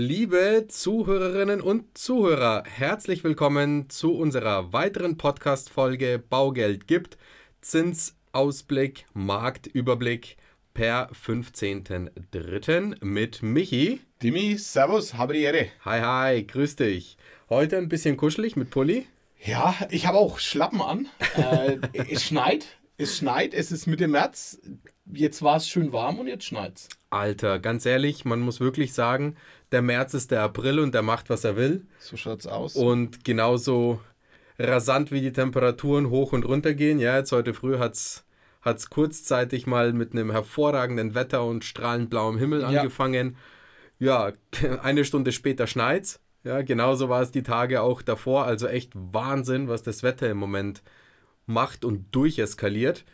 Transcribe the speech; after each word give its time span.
Liebe 0.00 0.66
Zuhörerinnen 0.68 1.60
und 1.60 1.98
Zuhörer, 1.98 2.62
herzlich 2.64 3.24
willkommen 3.24 3.90
zu 3.90 4.14
unserer 4.14 4.72
weiteren 4.72 5.16
Podcast-Folge 5.16 6.20
Baugeld 6.20 6.86
gibt. 6.86 7.18
Zinsausblick, 7.62 9.06
Marktüberblick 9.12 10.36
per 10.72 11.10
15.03. 11.10 13.04
mit 13.04 13.42
Michi. 13.42 13.98
Dimi, 14.22 14.56
Servus, 14.56 15.14
Ehre. 15.14 15.66
Hi, 15.84 16.00
hi, 16.00 16.44
grüß 16.44 16.76
dich. 16.76 17.16
Heute 17.48 17.76
ein 17.76 17.88
bisschen 17.88 18.16
kuschelig 18.16 18.54
mit 18.54 18.70
Pulli. 18.70 19.04
Ja, 19.44 19.74
ich 19.90 20.06
habe 20.06 20.18
auch 20.18 20.38
Schlappen 20.38 20.80
an. 20.80 21.08
äh, 21.36 21.78
es 22.08 22.22
schneit, 22.22 22.77
es 22.98 23.16
schneit, 23.16 23.54
es 23.54 23.72
ist 23.72 23.86
Mitte 23.86 24.08
März. 24.08 24.60
Jetzt 25.10 25.40
war 25.42 25.56
es 25.56 25.68
schön 25.68 25.92
warm 25.92 26.18
und 26.18 26.26
jetzt 26.26 26.44
schneit's. 26.44 26.88
Alter, 27.10 27.58
ganz 27.58 27.86
ehrlich, 27.86 28.24
man 28.26 28.40
muss 28.40 28.60
wirklich 28.60 28.92
sagen, 28.92 29.36
der 29.72 29.80
März 29.80 30.12
ist 30.14 30.30
der 30.30 30.42
April 30.42 30.78
und 30.80 30.92
der 30.92 31.02
macht, 31.02 31.30
was 31.30 31.44
er 31.44 31.56
will. 31.56 31.86
So 31.98 32.16
schaut's 32.16 32.46
aus. 32.46 32.76
Und 32.76 33.24
genauso 33.24 34.00
rasant 34.58 35.10
wie 35.12 35.20
die 35.20 35.32
Temperaturen 35.32 36.10
hoch 36.10 36.32
und 36.32 36.44
runter 36.44 36.74
gehen. 36.74 36.98
Ja, 36.98 37.16
jetzt 37.16 37.32
heute 37.32 37.54
früh 37.54 37.78
hat's 37.78 38.24
hat's 38.60 38.90
kurzzeitig 38.90 39.66
mal 39.66 39.92
mit 39.92 40.12
einem 40.12 40.32
hervorragenden 40.32 41.14
Wetter 41.14 41.44
und 41.44 41.64
strahlend 41.64 42.10
blauem 42.10 42.36
Himmel 42.38 42.62
Ja. 42.62 42.66
angefangen. 42.68 43.36
Ja, 44.00 44.32
eine 44.82 45.04
Stunde 45.04 45.32
später 45.32 45.66
schneit's. 45.66 46.20
Ja, 46.44 46.62
genauso 46.62 47.08
war 47.08 47.22
es 47.22 47.30
die 47.30 47.42
Tage 47.44 47.80
auch 47.82 48.02
davor. 48.02 48.44
Also 48.44 48.66
echt 48.66 48.92
Wahnsinn, 48.94 49.68
was 49.68 49.82
das 49.84 50.02
Wetter 50.02 50.28
im 50.28 50.38
Moment 50.38 50.82
macht 51.48 51.84
und 51.84 52.14
durcheskaliert. 52.14 53.04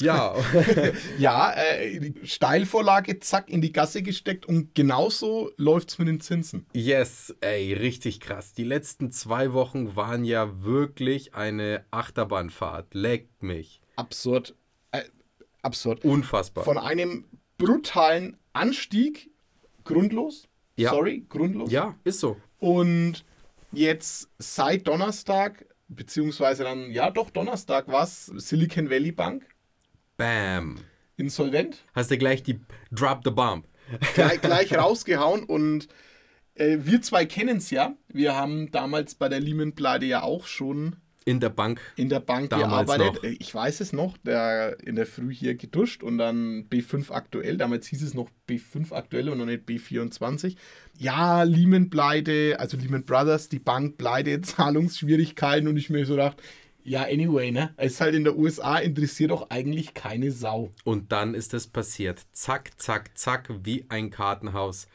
Ja, 0.00 0.36
ja, 1.18 1.54
äh, 1.54 1.98
die 1.98 2.26
Steilvorlage, 2.26 3.18
zack, 3.20 3.48
in 3.48 3.62
die 3.62 3.72
Gasse 3.72 4.02
gesteckt 4.02 4.44
und 4.44 4.74
genauso 4.74 5.50
läuft's 5.56 5.98
mit 5.98 6.08
den 6.08 6.20
Zinsen. 6.20 6.66
Yes, 6.74 7.34
ey, 7.40 7.72
richtig 7.72 8.20
krass. 8.20 8.52
Die 8.52 8.64
letzten 8.64 9.10
zwei 9.10 9.54
Wochen 9.54 9.96
waren 9.96 10.24
ja 10.24 10.62
wirklich 10.62 11.34
eine 11.34 11.84
Achterbahnfahrt. 11.90 12.92
Leckt 12.92 13.42
mich. 13.42 13.80
Absurd. 13.96 14.54
Äh, 14.90 15.04
absurd. 15.62 16.04
Unfassbar. 16.04 16.64
Von 16.64 16.76
einem 16.76 17.24
brutalen 17.56 18.36
Anstieg, 18.52 19.30
grundlos. 19.84 20.46
Ja. 20.76 20.90
Sorry, 20.90 21.24
grundlos. 21.26 21.70
ja, 21.70 21.96
ist 22.04 22.20
so. 22.20 22.36
Und 22.58 23.24
jetzt 23.72 24.28
seit 24.38 24.86
Donnerstag, 24.86 25.64
beziehungsweise 25.88 26.64
dann, 26.64 26.90
ja 26.90 27.10
doch, 27.10 27.30
Donnerstag 27.30 27.88
war 27.88 28.04
es, 28.04 28.26
Silicon 28.26 28.90
Valley 28.90 29.12
Bank, 29.12 29.44
Bam. 30.16 30.76
insolvent, 31.16 31.84
Hast 31.94 32.10
du 32.10 32.18
gleich 32.18 32.42
die 32.42 32.60
Drop 32.90 33.20
the 33.24 33.30
Bomb. 33.30 33.66
gleich, 34.14 34.40
gleich 34.40 34.74
rausgehauen 34.78 35.44
und 35.44 35.88
äh, 36.54 36.78
wir 36.80 37.02
zwei 37.02 37.26
kennen 37.26 37.58
es 37.58 37.70
ja. 37.70 37.94
Wir 38.08 38.34
haben 38.34 38.70
damals 38.70 39.14
bei 39.14 39.28
der 39.28 39.40
Lehman-Pleite 39.40 40.06
ja 40.06 40.22
auch 40.22 40.46
schon 40.46 40.96
In 41.28 41.40
der 41.40 41.50
Bank. 41.50 41.80
in 41.96 42.08
der 42.08 42.20
Bank 42.20 42.50
Damals 42.50 42.86
gearbeitet. 42.88 43.22
noch. 43.22 43.30
Ich 43.40 43.52
weiß 43.52 43.80
es 43.80 43.92
noch, 43.92 44.16
der 44.18 44.78
in 44.84 44.94
der 44.94 45.06
Früh 45.06 45.34
hier 45.34 45.56
geduscht 45.56 46.04
und 46.04 46.18
dann 46.18 46.68
B5 46.70 47.10
aktuell. 47.10 47.56
Damals 47.56 47.88
hieß 47.88 48.02
es 48.02 48.14
noch 48.14 48.30
B5 48.48 48.92
aktuell 48.92 49.28
und 49.28 49.38
noch 49.38 49.44
nicht 49.44 49.68
B24. 49.68 50.54
Ja, 50.98 51.42
Lehman 51.42 51.90
Pleite, 51.90 52.56
also 52.60 52.76
Lehman 52.76 53.04
Brothers, 53.04 53.48
die 53.48 53.58
Bank 53.58 53.98
Pleite, 53.98 54.40
Zahlungsschwierigkeiten 54.42 55.66
und 55.66 55.76
ich 55.76 55.90
mir 55.90 56.06
so 56.06 56.14
gedacht, 56.14 56.40
ja, 56.84 57.02
anyway, 57.02 57.50
ne? 57.50 57.74
Es 57.76 57.94
ist 57.94 58.00
halt 58.00 58.14
in 58.14 58.22
der 58.22 58.36
USA 58.36 58.78
interessiert 58.78 59.32
doch 59.32 59.50
eigentlich 59.50 59.94
keine 59.94 60.30
Sau. 60.30 60.70
Und 60.84 61.10
dann 61.10 61.34
ist 61.34 61.52
es 61.52 61.66
passiert. 61.66 62.22
Zack, 62.30 62.80
zack, 62.80 63.18
zack, 63.18 63.50
wie 63.64 63.84
ein 63.88 64.10
Kartenhaus. 64.10 64.86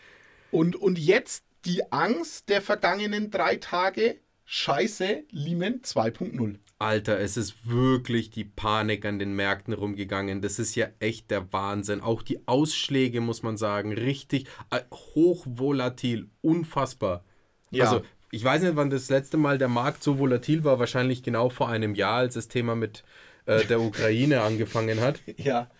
Und, 0.51 0.77
und 0.77 0.97
jetzt 0.97 1.43
die 1.65 1.91
Angst 1.91 2.47
der 2.47 2.61
vergangenen 2.61 3.29
drei 3.29 3.57
Tage. 3.57 4.15
Scheiße, 4.53 5.23
Lehman 5.31 5.79
2.0. 5.79 6.57
Alter, 6.77 7.17
es 7.17 7.37
ist 7.37 7.69
wirklich 7.69 8.31
die 8.31 8.43
Panik 8.43 9.05
an 9.05 9.17
den 9.17 9.33
Märkten 9.33 9.73
rumgegangen. 9.73 10.41
Das 10.41 10.59
ist 10.59 10.75
ja 10.75 10.87
echt 10.99 11.31
der 11.31 11.53
Wahnsinn. 11.53 12.01
Auch 12.01 12.21
die 12.21 12.45
Ausschläge, 12.49 13.21
muss 13.21 13.43
man 13.43 13.55
sagen, 13.55 13.93
richtig 13.93 14.47
äh, 14.69 14.81
hochvolatil, 15.15 16.27
unfassbar. 16.41 17.23
Ja. 17.69 17.85
Also, 17.85 18.01
ich 18.29 18.43
weiß 18.43 18.63
nicht, 18.63 18.75
wann 18.75 18.89
das 18.89 19.09
letzte 19.09 19.37
Mal 19.37 19.57
der 19.57 19.69
Markt 19.69 20.03
so 20.03 20.19
volatil 20.19 20.65
war. 20.65 20.79
Wahrscheinlich 20.79 21.23
genau 21.23 21.49
vor 21.49 21.69
einem 21.69 21.95
Jahr, 21.95 22.17
als 22.17 22.33
das 22.33 22.49
Thema 22.49 22.75
mit 22.75 23.05
äh, 23.45 23.63
der 23.63 23.79
Ukraine 23.79 24.41
angefangen 24.41 24.99
hat. 24.99 25.21
Ja. 25.37 25.71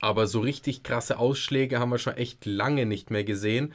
Aber 0.00 0.28
so 0.28 0.38
richtig 0.38 0.84
krasse 0.84 1.18
Ausschläge 1.18 1.80
haben 1.80 1.90
wir 1.90 1.98
schon 1.98 2.16
echt 2.16 2.46
lange 2.46 2.86
nicht 2.86 3.10
mehr 3.10 3.24
gesehen. 3.24 3.74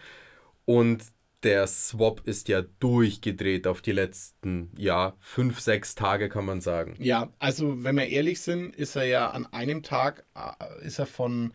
Und 0.64 1.04
der 1.46 1.68
Swap 1.68 2.22
ist 2.26 2.50
ja 2.50 2.64
durchgedreht 2.80 3.68
auf 3.68 3.82
die 3.82 3.92
letzten, 3.92 4.72
ja, 4.78 5.14
fünf, 5.20 5.60
sechs 5.60 5.94
Tage, 5.94 6.28
kann 6.28 6.44
man 6.46 6.60
sagen. 6.60 6.96
Ja, 7.00 7.30
also 7.38 7.84
wenn 7.84 7.96
wir 7.96 8.08
ehrlich 8.08 8.42
sind, 8.42 8.76
ist 8.76 8.96
er 8.96 9.06
ja 9.06 9.30
an 9.30 9.46
einem 9.54 9.84
Tag, 9.84 10.26
äh, 10.36 10.86
ist 10.86 10.98
er 10.98 11.06
von 11.06 11.54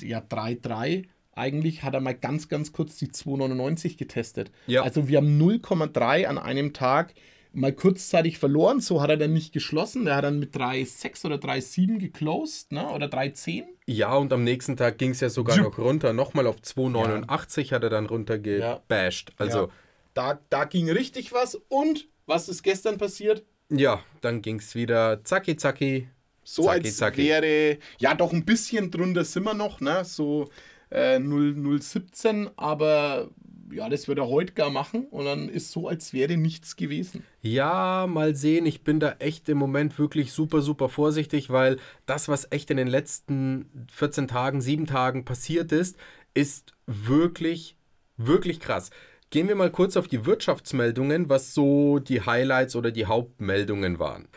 ja, 0.00 0.20
3,3. 0.20 1.04
Eigentlich 1.32 1.82
hat 1.82 1.94
er 1.94 2.00
mal 2.00 2.14
ganz, 2.14 2.48
ganz 2.48 2.72
kurz 2.72 2.96
die 2.96 3.08
2,99 3.08 3.98
getestet. 3.98 4.50
Ja. 4.66 4.82
Also 4.82 5.08
wir 5.08 5.18
haben 5.18 5.40
0,3 5.40 6.26
an 6.26 6.38
einem 6.38 6.72
Tag 6.72 7.14
mal 7.52 7.72
kurzzeitig 7.72 8.38
verloren. 8.38 8.80
So 8.80 9.00
hat 9.02 9.10
er 9.10 9.16
dann 9.16 9.32
nicht 9.32 9.52
geschlossen. 9.52 10.04
Der 10.04 10.16
hat 10.16 10.24
dann 10.24 10.38
mit 10.38 10.54
3,6 10.54 11.26
oder 11.26 11.36
3,7 11.36 11.98
geclosed, 11.98 12.72
ne? 12.72 12.88
oder 12.90 13.06
3,10. 13.06 13.64
Ja, 13.86 14.14
und 14.16 14.32
am 14.32 14.44
nächsten 14.44 14.76
Tag 14.76 14.98
ging 14.98 15.10
es 15.12 15.20
ja 15.20 15.30
sogar 15.30 15.56
Jup. 15.56 15.66
noch 15.66 15.78
runter. 15.84 16.12
Nochmal 16.12 16.46
auf 16.46 16.56
2,89 16.60 17.72
hat 17.72 17.82
er 17.82 17.90
dann 17.90 18.06
runtergebasht. 18.06 19.32
Also, 19.38 19.58
Ja. 19.58 19.68
Da, 20.14 20.40
da 20.50 20.64
ging 20.64 20.90
richtig 20.90 21.32
was. 21.32 21.54
Und 21.68 22.08
was 22.26 22.48
ist 22.48 22.62
gestern 22.62 22.98
passiert? 22.98 23.44
ja, 23.70 24.02
dann 24.22 24.40
ging 24.42 24.58
es 24.58 24.74
wieder 24.74 25.22
zacki, 25.24 25.56
zacki. 25.56 26.08
So 26.42 26.62
Zacki, 26.64 26.78
als 26.86 26.96
zacki. 26.96 27.18
wäre, 27.24 27.78
ja 27.98 28.14
doch 28.14 28.32
ein 28.32 28.44
bisschen 28.46 28.90
drunter 28.90 29.24
sind 29.24 29.44
wir 29.44 29.52
noch, 29.54 29.80
ne? 29.82 30.04
So 30.06 30.48
äh, 30.90 31.18
0, 31.18 31.78
017, 31.80 32.48
aber 32.56 33.28
ja, 33.72 33.88
das 33.88 34.08
wird 34.08 34.18
er 34.18 34.28
heute 34.28 34.52
gar 34.52 34.70
machen 34.70 35.06
und 35.10 35.24
dann 35.24 35.48
ist 35.48 35.70
so, 35.70 35.88
als 35.88 36.12
wäre 36.12 36.36
nichts 36.36 36.76
gewesen. 36.76 37.24
Ja, 37.42 38.06
mal 38.08 38.34
sehen. 38.34 38.66
Ich 38.66 38.82
bin 38.82 39.00
da 39.00 39.12
echt 39.18 39.48
im 39.48 39.58
Moment 39.58 39.98
wirklich 39.98 40.32
super, 40.32 40.60
super 40.62 40.88
vorsichtig, 40.88 41.50
weil 41.50 41.78
das, 42.06 42.28
was 42.28 42.48
echt 42.50 42.70
in 42.70 42.76
den 42.76 42.88
letzten 42.88 43.86
14 43.92 44.28
Tagen, 44.28 44.60
7 44.60 44.86
Tagen 44.86 45.24
passiert 45.24 45.72
ist, 45.72 45.96
ist 46.34 46.74
wirklich, 46.86 47.76
wirklich 48.16 48.60
krass. 48.60 48.90
Gehen 49.30 49.48
wir 49.48 49.56
mal 49.56 49.70
kurz 49.70 49.96
auf 49.96 50.08
die 50.08 50.24
Wirtschaftsmeldungen, 50.24 51.28
was 51.28 51.52
so 51.54 51.98
die 51.98 52.22
Highlights 52.22 52.76
oder 52.76 52.90
die 52.90 53.06
Hauptmeldungen 53.06 53.98
waren. 53.98 54.28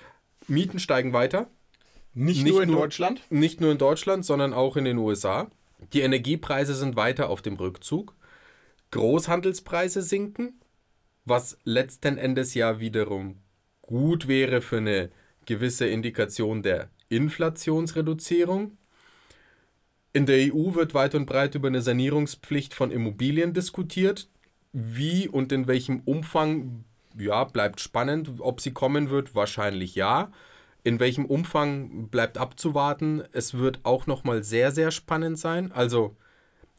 Mieten 0.48 0.80
steigen 0.80 1.14
weiter. 1.14 1.48
Nicht, 2.14 2.44
Nicht 2.44 2.52
nur 2.52 2.64
in 2.64 2.70
nur- 2.72 2.82
Deutschland. 2.82 3.22
Nicht 3.30 3.62
nur 3.62 3.72
in 3.72 3.78
Deutschland, 3.78 4.26
sondern 4.26 4.54
auch 4.54 4.76
in 4.76 4.84
den 4.84 4.98
USA. 4.98 5.50
Die 5.94 6.02
Energiepreise 6.02 6.76
sind 6.76 6.98
weiter 6.98 7.30
auf 7.30 7.42
dem 7.42 7.56
Rückzug. 7.56 8.14
Großhandelspreise 8.92 10.02
sinken, 10.02 10.60
was 11.26 11.58
letzten 11.64 12.18
Endes 12.18 12.54
ja 12.54 12.80
wiederum 12.80 13.38
gut 13.82 14.28
wäre 14.28 14.62
für 14.62 14.78
eine 14.78 15.10
gewisse 15.46 15.88
Indikation 15.88 16.62
der 16.62 16.90
Inflationsreduzierung. 17.10 18.78
In 20.14 20.26
der 20.26 20.54
EU 20.54 20.76
wird 20.76 20.94
weit 20.94 21.16
und 21.16 21.26
breit 21.26 21.56
über 21.56 21.68
eine 21.68 21.82
Sanierungspflicht 21.82 22.74
von 22.74 22.92
Immobilien 22.92 23.54
diskutiert. 23.54 24.30
Wie 24.74 25.28
und 25.28 25.52
in 25.52 25.68
welchem 25.68 26.02
Umfang, 26.02 26.84
ja, 27.18 27.44
bleibt 27.44 27.80
spannend. 27.80 28.30
Ob 28.40 28.62
sie 28.62 28.72
kommen 28.72 29.10
wird, 29.10 29.36
wahrscheinlich 29.36 29.96
ja. 29.96 30.32
In 30.84 31.00
welchem 31.00 31.26
Umfang 31.26 32.08
bleibt 32.10 32.38
abzuwarten. 32.38 33.24
Es 33.32 33.54
wird 33.54 33.80
auch 33.84 34.08
nochmal 34.08 34.44
sehr, 34.44 34.72
sehr 34.72 34.92
spannend 34.92 35.38
sein. 35.38 35.72
Also 35.72 36.16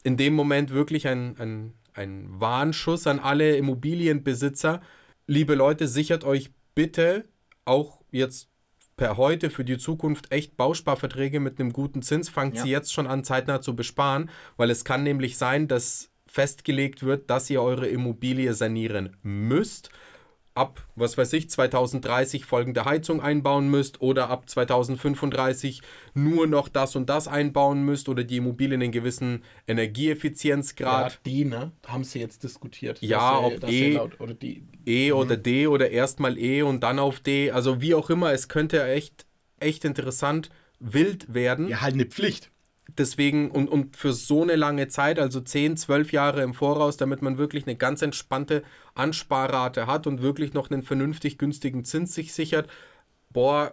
in 0.03 0.17
dem 0.17 0.33
Moment 0.33 0.71
wirklich 0.71 1.07
ein, 1.07 1.35
ein, 1.39 1.73
ein 1.93 2.27
Warnschuss 2.39 3.07
an 3.07 3.19
alle 3.19 3.55
Immobilienbesitzer. 3.57 4.81
Liebe 5.27 5.55
Leute, 5.55 5.87
sichert 5.87 6.23
euch 6.23 6.51
bitte 6.75 7.25
auch 7.65 8.01
jetzt 8.11 8.49
per 8.97 9.17
heute 9.17 9.49
für 9.49 9.63
die 9.65 9.77
Zukunft 9.77 10.31
echt 10.31 10.55
Bausparverträge 10.57 11.39
mit 11.39 11.59
einem 11.59 11.73
guten 11.73 12.01
Zins. 12.01 12.29
Fangt 12.29 12.55
Ja. 12.57 12.63
sie 12.63 12.69
jetzt 12.69 12.93
schon 12.93 13.07
an, 13.07 13.23
zeitnah 13.23 13.61
zu 13.61 13.75
besparen, 13.75 14.29
weil 14.57 14.69
es 14.69 14.85
kann 14.85 15.03
nämlich 15.03 15.37
sein, 15.37 15.67
dass 15.67 16.09
festgelegt 16.27 17.03
wird, 17.03 17.29
dass 17.29 17.49
ihr 17.49 17.61
eure 17.61 17.87
Immobilie 17.87 18.53
sanieren 18.53 19.15
müsst. 19.21 19.89
Ab, 20.55 20.85
was 20.95 21.17
weiß 21.17 21.33
ich, 21.33 21.49
2030 21.49 22.45
folgende 22.45 22.85
Heizung 22.85 23.21
einbauen 23.21 23.69
müsst 23.69 24.01
oder 24.01 24.29
ab 24.29 24.47
2035 24.47 25.81
nur 26.13 26.45
noch 26.45 26.67
das 26.69 26.95
und 26.95 27.09
das 27.09 27.27
einbauen 27.27 27.83
müsst 27.83 28.07
oder 28.07 28.23
die 28.23 28.37
Immobilie 28.37 28.75
einen 28.75 28.91
gewissen 28.91 29.41
Ja, 29.67 29.73
Energieeffizienzgrad 29.73 31.25
D, 31.25 31.45
ne? 31.45 31.71
Haben 31.87 32.03
sie 32.03 32.19
jetzt 32.19 32.43
diskutiert. 32.43 33.01
Ja, 33.01 33.39
ob 33.39 33.63
er- 33.63 33.69
E- 33.69 33.93
laut, 33.95 34.19
oder 34.19 34.33
die, 34.35 34.63
E 34.85 35.11
oder 35.11 35.37
D 35.37 35.65
oder 35.67 35.89
erstmal 35.89 36.37
E 36.37 36.61
und 36.61 36.81
dann 36.81 36.99
auf 36.99 37.19
D. 37.19 37.49
Also 37.51 37.81
wie 37.81 37.95
auch 37.95 38.09
immer, 38.11 38.31
es 38.31 38.47
könnte 38.47 38.83
echt, 38.85 39.25
echt 39.59 39.85
interessant, 39.85 40.49
wild 40.79 41.33
werden. 41.33 41.67
ja, 41.67 41.81
halt 41.81 41.95
eine 41.95 42.05
Pflicht. 42.05 42.51
Deswegen 42.97 43.49
und, 43.51 43.67
und 43.69 43.95
für 43.95 44.13
so 44.13 44.43
eine 44.43 44.55
lange 44.55 44.87
Zeit, 44.87 45.19
also 45.19 45.41
10, 45.41 45.77
12 45.77 46.11
Jahre 46.11 46.43
im 46.43 46.53
Voraus, 46.53 46.97
damit 46.97 47.21
man 47.21 47.37
wirklich 47.37 47.65
eine 47.65 47.75
ganz 47.75 48.01
entspannte 48.01 48.63
Ansparrate 48.93 49.87
hat 49.87 50.05
und 50.05 50.21
wirklich 50.21 50.53
noch 50.53 50.69
einen 50.69 50.83
vernünftig 50.83 51.37
günstigen 51.37 51.85
Zins 51.85 52.13
sich 52.13 52.33
sichert. 52.33 52.69
Boah, 53.29 53.71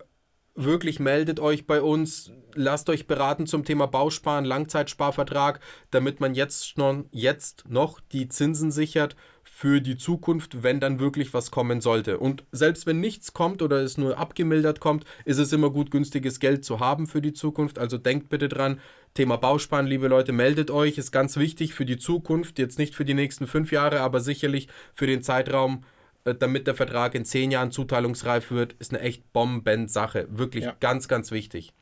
wirklich 0.55 1.01
meldet 1.01 1.41
euch 1.41 1.67
bei 1.67 1.81
uns, 1.83 2.33
lasst 2.55 2.89
euch 2.89 3.07
beraten 3.07 3.47
zum 3.47 3.65
Thema 3.65 3.87
Bausparen, 3.87 4.45
Langzeitsparvertrag, 4.45 5.61
damit 5.91 6.21
man 6.21 6.35
jetzt 6.35 6.77
noch, 6.79 7.05
jetzt 7.13 7.65
noch 7.69 8.01
die 8.01 8.29
Zinsen 8.29 8.71
sichert 8.71 9.17
für 9.43 9.81
die 9.81 9.97
Zukunft, 9.97 10.63
wenn 10.63 10.81
dann 10.81 11.01
wirklich 11.01 11.35
was 11.35 11.51
kommen 11.51 11.81
sollte. 11.81 12.19
Und 12.19 12.45
selbst 12.51 12.87
wenn 12.87 13.01
nichts 13.01 13.33
kommt 13.33 13.63
oder 13.63 13.83
es 13.83 13.99
nur 13.99 14.19
abgemildert 14.19 14.81
kommt, 14.81 15.05
ist 15.25 15.39
es 15.39 15.53
immer 15.53 15.71
gut, 15.71 15.91
günstiges 15.91 16.41
Geld 16.41 16.65
zu 16.65 16.81
haben 16.81 17.07
für 17.07 17.21
die 17.21 17.35
Zukunft. 17.35 17.79
Also 17.79 17.99
denkt 17.99 18.29
bitte 18.29 18.49
dran, 18.49 18.81
Thema 19.15 19.37
Bausparen, 19.37 19.87
liebe 19.87 20.09
Leute, 20.09 20.33
meldet 20.33 20.71
euch, 20.71 20.97
ist 20.97 21.11
ganz 21.11 21.37
wichtig 21.37 21.75
für 21.75 21.85
die 21.85 21.99
Zukunft, 21.99 22.59
jetzt 22.59 22.79
nicht 22.79 22.95
für 22.95 23.05
die 23.05 23.15
nächsten 23.15 23.47
fünf 23.47 23.73
Jahre, 23.73 24.01
aber 24.01 24.21
sicherlich 24.21 24.69
für 24.95 25.07
den 25.07 25.23
Zeitraum, 25.23 25.85
äh, 26.25 26.35
damit 26.35 26.67
der 26.67 26.75
Vertrag 26.75 27.15
in 27.15 27.25
zehn 27.25 27.51
Jahren 27.51 27.73
zuteilungsreif 27.73 28.51
wird, 28.51 28.75
ist 28.75 28.93
eine 28.93 29.03
echt 29.03 29.33
Bombensache. 29.33 30.29
Wirklich 30.31 30.65
ja. 30.65 30.77
ganz, 30.79 31.09
ganz 31.09 31.33
wichtig. 31.33 31.73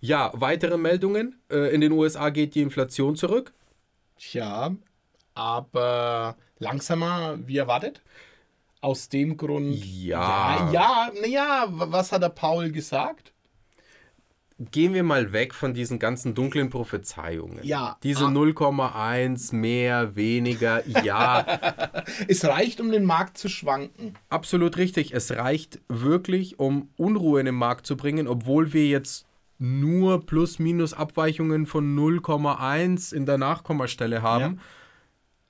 Ja, 0.00 0.30
weitere 0.34 0.78
Meldungen. 0.78 1.40
Äh, 1.50 1.74
in 1.74 1.80
den 1.80 1.92
USA 1.92 2.30
geht 2.30 2.54
die 2.54 2.62
Inflation 2.62 3.16
zurück. 3.16 3.52
Tja, 4.18 4.74
aber 5.34 6.36
langsamer 6.58 7.38
wie 7.46 7.58
erwartet. 7.58 8.02
Aus 8.80 9.08
dem 9.08 9.36
Grund. 9.36 9.74
Ja. 9.74 10.70
Ja, 10.72 11.10
naja, 11.20 11.66
na 11.70 11.92
was 11.92 12.12
hat 12.12 12.22
der 12.22 12.28
Paul 12.30 12.70
gesagt? 12.70 13.32
Gehen 14.58 14.94
wir 14.94 15.02
mal 15.02 15.32
weg 15.32 15.52
von 15.52 15.74
diesen 15.74 15.98
ganzen 15.98 16.34
dunklen 16.34 16.70
Prophezeiungen. 16.70 17.58
Ja. 17.62 17.98
Diese 18.02 18.24
ah. 18.24 18.30
0,1 18.30 19.54
mehr, 19.54 20.16
weniger, 20.16 20.86
ja. 21.02 21.44
es 22.28 22.44
reicht, 22.44 22.80
um 22.80 22.90
den 22.90 23.04
Markt 23.04 23.36
zu 23.36 23.48
schwanken. 23.48 24.14
Absolut 24.30 24.78
richtig. 24.78 25.12
Es 25.12 25.30
reicht 25.30 25.80
wirklich, 25.88 26.58
um 26.58 26.88
Unruhe 26.96 27.40
in 27.40 27.46
den 27.46 27.54
Markt 27.54 27.86
zu 27.86 27.96
bringen, 27.96 28.26
obwohl 28.26 28.72
wir 28.72 28.86
jetzt 28.86 29.26
nur 29.58 30.24
Plus-Minus-Abweichungen 30.24 31.66
von 31.66 31.94
0,1 31.96 33.14
in 33.14 33.26
der 33.26 33.38
Nachkommastelle 33.38 34.22
haben. 34.22 34.56
Ja 34.56 34.62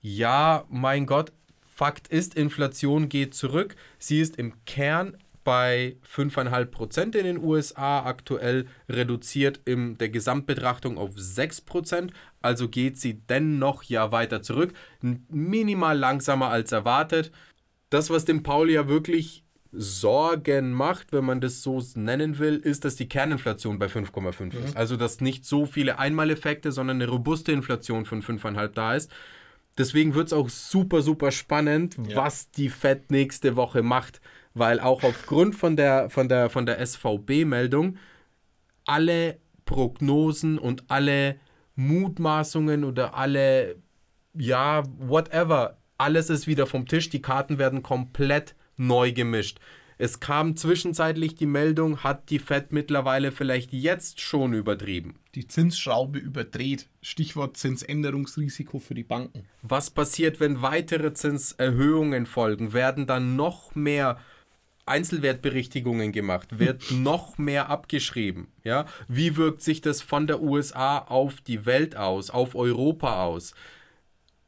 ja, 0.09 0.65
mein 0.69 1.05
Gott, 1.05 1.33
Fakt 1.75 2.07
ist, 2.07 2.37
Inflation 2.37 3.09
geht 3.09 3.35
zurück. 3.35 3.75
Sie 3.99 4.21
ist 4.21 4.37
im 4.37 4.53
Kern 4.65 5.17
bei 5.47 5.97
5,5% 6.05 7.17
in 7.17 7.25
den 7.25 7.39
USA, 7.39 8.05
aktuell 8.05 8.67
reduziert 8.89 9.61
in 9.65 9.97
der 9.97 10.09
Gesamtbetrachtung 10.09 10.99
auf 10.99 11.15
6%. 11.15 12.11
Also 12.43 12.69
geht 12.69 12.99
sie 12.99 13.15
dennoch 13.15 13.85
ja 13.85 14.11
weiter 14.11 14.43
zurück. 14.43 14.75
Minimal 15.01 15.97
langsamer 15.97 16.49
als 16.49 16.73
erwartet. 16.73 17.31
Das, 17.91 18.11
was 18.11 18.25
dem 18.25 18.43
Paul 18.43 18.71
ja 18.71 18.89
wirklich 18.89 19.45
Sorgen 19.71 20.73
macht, 20.73 21.13
wenn 21.13 21.25
man 21.25 21.41
das 21.41 21.63
so 21.63 21.81
nennen 21.95 22.41
will, 22.41 22.57
ist, 22.57 22.85
dass 22.85 22.97
die 22.97 23.09
Kerninflation 23.09 23.79
bei 23.79 23.87
5,5 23.87 24.43
mhm. 24.43 24.65
ist. 24.65 24.77
Also, 24.77 24.97
dass 24.97 25.21
nicht 25.21 25.45
so 25.45 25.65
viele 25.65 26.01
Einmaleffekte, 26.01 26.73
sondern 26.73 27.01
eine 27.01 27.09
robuste 27.09 27.53
Inflation 27.53 28.05
von 28.05 28.21
5,5 28.21 28.67
da 28.69 28.97
ist. 28.97 29.13
Deswegen 29.79 30.15
wird 30.15 30.27
es 30.27 30.33
auch 30.33 30.49
super, 30.49 31.03
super 31.03 31.31
spannend, 31.31 31.99
ja. 32.09 32.17
was 32.17 32.51
die 32.51 32.69
Fed 32.69 33.13
nächste 33.13 33.55
Woche 33.55 33.85
macht. 33.85 34.21
Weil 34.57 34.81
auch 34.81 35.03
aufgrund 35.03 35.55
von 35.55 35.77
der, 35.77 36.09
von 36.09 36.31
der, 36.31 36.49
von 36.49 36.65
der 36.65 36.85
SVB-Meldung 36.85 37.99
alle 38.87 39.39
Prognosen 39.67 40.59
und 40.59 40.85
alle 40.89 41.37
Mutmaßungen 41.75 42.85
oder 42.85 43.15
alle, 43.15 43.77
ja, 44.33 44.83
whatever, 44.99 45.77
alles 45.99 46.31
ist 46.31 46.47
wieder 46.47 46.67
vom 46.67 46.87
Tisch. 46.89 47.11
Die 47.11 47.21
Karten 47.21 47.59
werden 47.59 47.83
komplett 47.83 48.55
neu 48.79 49.13
gemischt. 49.13 49.59
Es 49.99 50.21
kam 50.21 50.57
zwischenzeitlich 50.57 51.35
die 51.35 51.47
Meldung, 51.47 52.03
hat 52.03 52.31
die 52.31 52.39
Fed 52.39 52.73
mittlerweile 52.73 53.33
vielleicht 53.33 53.75
jetzt 53.75 54.21
schon 54.21 54.55
übertrieben. 54.55 55.17
Die 55.35 55.49
Zinsschraube 55.49 56.19
überdreht. 56.19 56.89
Stichwort 57.03 57.59
Zinsänderungsrisiko 57.59 58.79
für 58.79 58.95
die 58.95 59.05
Banken. 59.05 59.47
Was 59.61 59.91
passiert, 59.91 60.41
wenn 60.41 60.63
weitere 60.63 61.13
Zinserhöhungen 61.13 62.25
folgen? 62.25 62.73
Werden 62.73 63.07
dann 63.07 63.37
noch 63.37 63.75
mehr 63.75 64.19
Einzelwertberichtigungen 64.87 66.13
gemacht? 66.13 66.59
Wird 66.59 66.91
noch 66.91 67.39
mehr 67.39 67.69
abgeschrieben? 67.69 68.49
Ja? 68.65 68.87
Wie 69.09 69.37
wirkt 69.37 69.63
sich 69.63 69.81
das 69.81 70.03
von 70.03 70.27
der 70.27 70.41
USA 70.41 70.99
auf 70.99 71.41
die 71.41 71.67
Welt 71.67 71.97
aus, 71.97 72.31
auf 72.31 72.55
Europa 72.55 73.25
aus? 73.25 73.55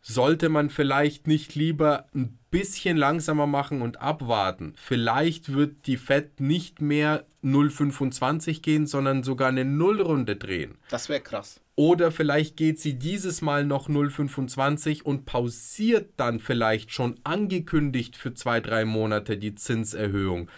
sollte 0.08 0.48
man 0.48 0.70
vielleicht 0.70 1.26
nicht 1.26 1.54
lieber 1.54 2.06
ein 2.14 2.38
bisschen 2.50 2.96
langsamer 2.96 3.46
machen 3.46 3.82
und 3.82 4.00
abwarten? 4.00 4.72
Vielleicht 4.76 5.52
wird 5.52 5.86
die 5.86 5.98
Fed 5.98 6.40
nicht 6.40 6.80
mehr 6.80 7.26
0,25 7.44 8.62
gehen, 8.62 8.86
sondern 8.86 9.22
sogar 9.22 9.48
eine 9.48 9.64
Nullrunde 9.64 10.36
drehen. 10.36 10.78
Das 10.88 11.08
wäre 11.08 11.20
krass. 11.20 11.60
Oder 11.78 12.10
vielleicht 12.10 12.56
geht 12.56 12.80
sie 12.80 12.98
dieses 12.98 13.40
Mal 13.40 13.64
noch 13.64 13.88
0,25 13.88 15.04
und 15.04 15.26
pausiert 15.26 16.10
dann 16.16 16.40
vielleicht 16.40 16.92
schon 16.92 17.20
angekündigt 17.22 18.16
für 18.16 18.34
zwei, 18.34 18.58
drei 18.58 18.84
Monate 18.84 19.36
die 19.36 19.54
Zinserhöhung. 19.54 20.50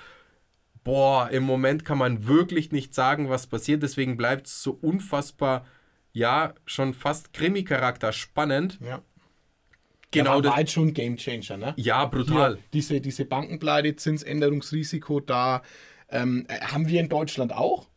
Boah, 0.82 1.28
im 1.28 1.42
Moment 1.42 1.84
kann 1.84 1.98
man 1.98 2.26
wirklich 2.26 2.72
nicht 2.72 2.94
sagen, 2.94 3.28
was 3.28 3.46
passiert. 3.48 3.82
Deswegen 3.82 4.16
bleibt 4.16 4.46
es 4.46 4.62
so 4.62 4.78
unfassbar, 4.80 5.66
ja, 6.14 6.54
schon 6.64 6.94
fast 6.94 7.34
Krimi-Charakter 7.34 8.12
spannend. 8.14 8.78
Ja 8.82 9.02
Genau. 10.12 10.40
Das 10.40 10.50
war 10.50 10.56
halt 10.56 10.70
schon 10.70 10.88
ein 10.88 10.94
Game 10.94 11.16
Changer, 11.16 11.58
ne? 11.58 11.74
Ja, 11.76 12.06
brutal. 12.06 12.54
Hier, 12.54 12.64
diese, 12.72 13.00
diese 13.00 13.26
Bankenpleite, 13.26 13.94
Zinsänderungsrisiko, 13.94 15.20
da 15.20 15.62
ähm, 16.08 16.46
haben 16.48 16.88
wir 16.88 16.98
in 16.98 17.08
Deutschland 17.08 17.52
auch. 17.52 17.89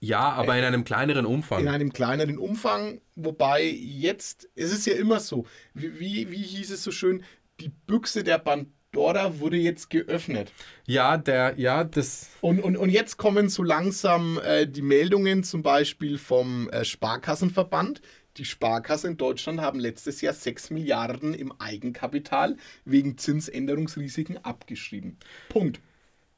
Ja, 0.00 0.30
aber 0.30 0.54
äh, 0.54 0.58
in 0.58 0.64
einem 0.64 0.84
kleineren 0.84 1.26
Umfang. 1.26 1.60
In 1.60 1.68
einem 1.68 1.92
kleineren 1.92 2.38
Umfang, 2.38 3.00
wobei 3.14 3.64
jetzt, 3.64 4.48
es 4.54 4.72
ist 4.72 4.86
ja 4.86 4.94
immer 4.94 5.20
so, 5.20 5.46
wie, 5.74 5.98
wie, 5.98 6.30
wie 6.30 6.42
hieß 6.42 6.70
es 6.70 6.82
so 6.82 6.90
schön, 6.90 7.24
die 7.60 7.70
Büchse 7.70 8.22
der 8.22 8.38
Pandora 8.38 9.38
wurde 9.38 9.56
jetzt 9.56 9.88
geöffnet. 9.88 10.52
Ja, 10.86 11.16
der, 11.16 11.54
ja, 11.56 11.84
das. 11.84 12.28
Und, 12.40 12.60
und, 12.60 12.76
und 12.76 12.90
jetzt 12.90 13.16
kommen 13.16 13.48
so 13.48 13.62
langsam 13.62 14.38
äh, 14.44 14.66
die 14.66 14.82
Meldungen 14.82 15.42
zum 15.42 15.62
Beispiel 15.62 16.18
vom 16.18 16.68
äh, 16.70 16.84
Sparkassenverband, 16.84 18.02
die 18.36 18.44
Sparkassen 18.44 19.12
in 19.12 19.16
Deutschland 19.16 19.60
haben 19.60 19.80
letztes 19.80 20.20
Jahr 20.20 20.34
6 20.34 20.70
Milliarden 20.70 21.32
im 21.32 21.52
Eigenkapital 21.58 22.56
wegen 22.84 23.16
Zinsänderungsrisiken 23.16 24.44
abgeschrieben. 24.44 25.16
Punkt. 25.48 25.80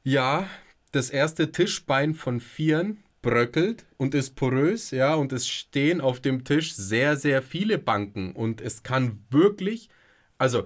Ja, 0.03 0.49
das 0.93 1.09
erste 1.09 1.51
Tischbein 1.51 2.13
von 2.13 2.39
Vieren 2.39 3.03
bröckelt 3.21 3.85
und 3.97 4.15
ist 4.15 4.35
porös, 4.35 4.91
ja, 4.91 5.15
und 5.15 5.33
es 5.33 5.47
stehen 5.47 6.01
auf 6.01 6.19
dem 6.19 6.43
Tisch 6.43 6.73
sehr, 6.73 7.15
sehr 7.15 7.41
viele 7.41 7.77
Banken 7.77 8.31
und 8.33 8.61
es 8.61 8.83
kann 8.83 9.25
wirklich, 9.29 9.89
also 10.37 10.65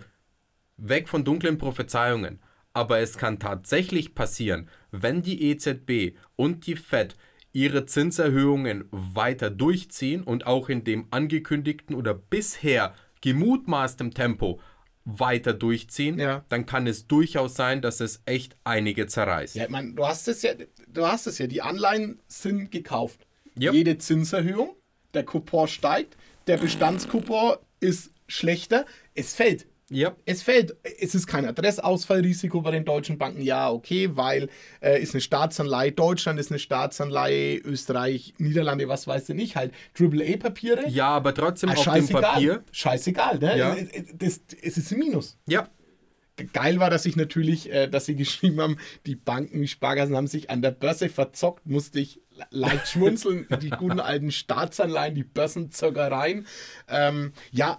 weg 0.77 1.09
von 1.09 1.23
dunklen 1.23 1.57
Prophezeiungen, 1.57 2.39
aber 2.73 2.99
es 2.99 3.17
kann 3.17 3.39
tatsächlich 3.39 4.15
passieren, 4.15 4.69
wenn 4.91 5.21
die 5.21 5.49
EZB 5.49 6.17
und 6.35 6.67
die 6.67 6.75
Fed 6.75 7.15
ihre 7.53 7.85
Zinserhöhungen 7.85 8.85
weiter 8.91 9.51
durchziehen 9.51 10.23
und 10.23 10.47
auch 10.47 10.69
in 10.69 10.83
dem 10.83 11.07
angekündigten 11.11 11.95
oder 11.95 12.13
bisher 12.15 12.93
gemutmaßtem 13.21 14.13
Tempo 14.13 14.59
weiter 15.05 15.53
durchziehen, 15.53 16.19
ja. 16.19 16.45
dann 16.49 16.65
kann 16.65 16.87
es 16.87 17.07
durchaus 17.07 17.55
sein, 17.55 17.81
dass 17.81 17.99
es 17.99 18.21
echt 18.25 18.55
einige 18.63 19.07
zerreißt. 19.07 19.55
Ja, 19.55 19.65
ich 19.65 19.69
meine, 19.69 19.93
du 19.93 20.05
hast 20.05 20.27
es 20.27 20.41
ja, 20.41 20.53
du 20.87 21.05
hast 21.05 21.27
es 21.27 21.37
ja, 21.37 21.47
die 21.47 21.61
Anleihen 21.61 22.19
sind 22.27 22.71
gekauft. 22.71 23.27
Yep. 23.59 23.73
Jede 23.73 23.97
Zinserhöhung, 23.97 24.75
der 25.13 25.23
Coupon 25.23 25.67
steigt, 25.67 26.17
der 26.47 26.57
Bestandscoupon 26.57 27.57
ist 27.79 28.11
schlechter, 28.27 28.85
es 29.13 29.35
fällt. 29.35 29.67
Ja. 29.93 30.15
Es 30.25 30.41
fällt, 30.41 30.75
es 30.99 31.15
ist 31.15 31.27
kein 31.27 31.45
Adressausfallrisiko 31.45 32.61
bei 32.61 32.71
den 32.71 32.85
deutschen 32.85 33.17
Banken, 33.17 33.41
ja, 33.41 33.71
okay, 33.71 34.09
weil 34.13 34.49
äh, 34.81 35.01
ist 35.01 35.13
eine 35.13 35.21
Staatsanleihe, 35.21 35.91
Deutschland 35.91 36.39
ist 36.39 36.51
eine 36.51 36.59
Staatsanleihe, 36.59 37.57
Österreich, 37.57 38.33
Niederlande, 38.37 38.87
was 38.87 39.07
weiß 39.07 39.29
ich 39.29 39.35
nicht, 39.35 39.55
halt 39.55 39.73
AAA-Papiere. 39.99 40.89
Ja, 40.89 41.09
aber 41.09 41.33
trotzdem 41.33 41.69
ah, 41.69 41.73
auf 41.73 41.83
dem 41.83 42.07
Papier. 42.07 42.63
Scheißegal, 42.71 43.39
ne? 43.39 43.57
Ja. 43.57 43.75
Das, 44.15 44.41
es 44.61 44.77
ist 44.77 44.91
ein 44.91 44.99
Minus. 44.99 45.37
Ja. 45.47 45.69
Geil 46.51 46.79
war, 46.79 46.89
dass 46.89 47.05
ich 47.05 47.15
natürlich, 47.15 47.71
äh, 47.71 47.87
dass 47.87 48.05
sie 48.05 48.15
geschrieben 48.17 48.59
haben, 48.59 48.77
die 49.05 49.15
Banken, 49.15 49.61
die 49.61 49.67
Sparkassen 49.67 50.15
haben 50.15 50.27
sich 50.27 50.49
an 50.49 50.61
der 50.61 50.71
Börse 50.71 51.09
verzockt, 51.09 51.67
musste 51.67 51.99
ich 51.99 52.21
leicht 52.49 52.87
schmunzeln, 52.87 53.47
die 53.61 53.69
guten 53.69 53.99
alten 53.99 54.31
Staatsanleihen, 54.31 55.13
die 55.13 55.23
Börsenzockereien. 55.23 56.47
Ähm, 56.87 57.33
ja, 57.51 57.77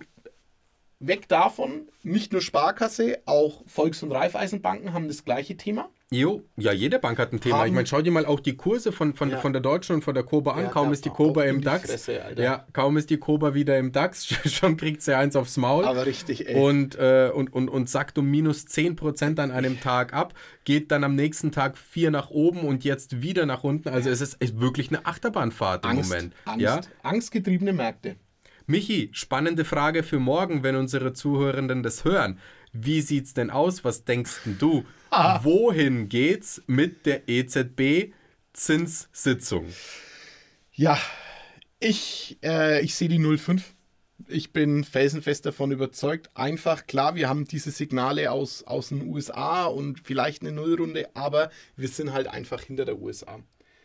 weg 1.00 1.28
davon, 1.28 1.88
nicht 2.02 2.32
nur 2.32 2.40
Sparkasse, 2.40 3.18
auch 3.26 3.62
Volks- 3.66 4.02
und 4.02 4.12
Raiffeisenbanken 4.12 4.92
haben 4.92 5.08
das 5.08 5.24
gleiche 5.24 5.56
Thema. 5.56 5.88
Jo, 6.10 6.42
ja, 6.56 6.70
jede 6.72 6.98
Bank 7.00 7.18
hat 7.18 7.32
ein 7.32 7.40
Thema. 7.40 7.58
Haben- 7.60 7.68
ich 7.68 7.72
meine, 7.72 7.86
schau 7.86 8.00
dir 8.00 8.12
mal 8.12 8.24
auch 8.26 8.38
die 8.38 8.56
Kurse 8.56 8.92
von, 8.92 9.14
von, 9.14 9.30
Ja. 9.30 9.38
von 9.38 9.52
der 9.52 9.60
Deutschen 9.62 9.96
und 9.96 10.02
von 10.02 10.14
der 10.14 10.22
Koba 10.22 10.52
an. 10.52 10.64
Ja, 10.64 10.70
kaum 10.70 10.92
ist 10.92 11.04
die 11.04 11.08
Koba 11.10 11.42
im 11.44 11.58
die 11.58 11.64
DAX. 11.64 11.90
Fresse, 11.90 12.20
ja, 12.36 12.64
kaum 12.72 12.96
ist 12.98 13.10
die 13.10 13.16
Koba 13.16 13.54
wieder 13.54 13.78
im 13.78 13.90
DAX, 13.90 14.26
schon 14.52 14.76
kriegt 14.76 15.02
sie 15.02 15.16
eins 15.16 15.34
aufs 15.34 15.56
Maul. 15.56 15.84
Aber 15.86 16.06
richtig, 16.06 16.48
ey. 16.48 16.54
und, 16.62 16.94
äh, 16.96 17.30
und, 17.34 17.52
und, 17.52 17.68
und 17.68 17.88
sackt 17.88 18.16
um 18.18 18.30
minus 18.30 18.64
10% 18.66 19.40
an 19.40 19.50
einem 19.50 19.80
Tag 19.80 20.12
ab, 20.12 20.34
geht 20.64 20.92
dann 20.92 21.02
am 21.04 21.16
nächsten 21.16 21.50
Tag 21.50 21.76
vier 21.76 22.10
nach 22.12 22.30
oben 22.30 22.60
und 22.60 22.84
jetzt 22.84 23.22
wieder 23.22 23.44
nach 23.46 23.64
unten. 23.64 23.88
Also 23.88 24.10
es 24.10 24.20
ist 24.20 24.40
echt 24.40 24.60
wirklich 24.60 24.88
eine 24.90 25.06
Achterbahnfahrt 25.06 25.84
im 25.84 25.90
Angst, 25.92 26.10
Moment. 26.10 26.34
Angst, 26.44 26.60
Ja? 26.62 26.80
angstgetriebene 27.02 27.72
Märkte. 27.72 28.16
Michi, 28.66 29.10
spannende 29.12 29.66
Frage 29.66 30.02
für 30.02 30.18
morgen, 30.18 30.62
wenn 30.62 30.76
unsere 30.76 31.12
Zuhörenden 31.12 31.82
das 31.82 32.04
hören. 32.04 32.38
Wie 32.72 33.02
sieht's 33.02 33.34
denn 33.34 33.50
aus? 33.50 33.84
Was 33.84 34.04
denkst 34.04 34.40
denn 34.46 34.56
du? 34.58 34.84
Ah. 35.10 35.44
Wohin 35.44 36.08
geht's 36.08 36.62
mit 36.66 37.04
der 37.04 37.28
EZB 37.28 38.12
Zinssitzung? 38.54 39.66
Ja, 40.72 40.98
ich, 41.78 42.38
äh, 42.42 42.82
ich 42.82 42.94
sehe 42.94 43.08
die 43.08 43.18
05. 43.18 43.74
Ich 44.28 44.54
bin 44.54 44.82
felsenfest 44.84 45.44
davon 45.44 45.70
überzeugt. 45.70 46.30
Einfach, 46.34 46.86
klar, 46.86 47.16
wir 47.16 47.28
haben 47.28 47.44
diese 47.44 47.70
Signale 47.70 48.32
aus, 48.32 48.62
aus 48.62 48.88
den 48.88 49.06
USA 49.06 49.66
und 49.66 50.00
vielleicht 50.04 50.40
eine 50.40 50.52
Nullrunde, 50.52 51.10
aber 51.14 51.50
wir 51.76 51.88
sind 51.88 52.14
halt 52.14 52.28
einfach 52.28 52.62
hinter 52.62 52.86
der 52.86 52.98
USA. 52.98 53.40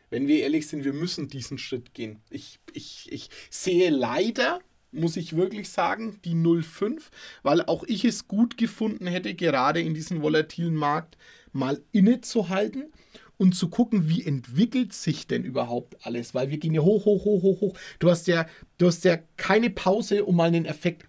Wenn 0.09 0.27
wir 0.27 0.39
ehrlich 0.41 0.67
sind, 0.67 0.86
wir 0.86 0.93
müssen 0.93 1.27
diesen 1.27 1.57
Schritt 1.57 1.93
gehen. 1.93 2.21
Ich, 2.29 2.59
ich, 2.74 3.12
ich 3.12 3.29
sehe 3.50 3.89
leider, 3.89 4.62
muss 4.91 5.17
ich 5.17 5.36
wirklich 5.36 5.69
sagen, 5.69 6.19
die 6.25 6.36
05, 6.36 7.12
weil 7.43 7.62
auch 7.63 7.84
ich 7.84 8.05
es 8.05 8.27
gut 8.27 8.58
gefunden 8.58 9.08
hätte, 9.08 9.36
gerade 9.36 9.81
in 9.81 9.93
diesem 9.93 10.22
volatilen 10.22 10.75
Markt 10.75 11.17
mal 11.51 11.81
innezuhalten 11.91 12.91
und 13.38 13.55
zu 13.55 13.69
gucken, 13.69 14.10
wie 14.10 14.25
entwickelt 14.25 14.93
sich 14.93 15.27
denn 15.27 15.43
überhaupt 15.43 16.05
alles, 16.05 16.34
weil 16.34 16.50
wir 16.50 16.58
gehen 16.58 16.74
ja 16.74 16.81
hoch, 16.81 17.05
hoch, 17.05 17.24
hoch, 17.24 17.41
hoch, 17.41 17.62
hoch. 17.62 17.77
Du 18.00 18.10
hast 18.10 18.27
ja, 18.27 18.46
du 18.77 18.88
hast 18.88 19.05
ja 19.05 19.17
keine 19.38 19.69
Pause, 19.69 20.25
um 20.25 20.36
mal 20.36 20.48
einen 20.48 20.65
Effekt 20.65 21.05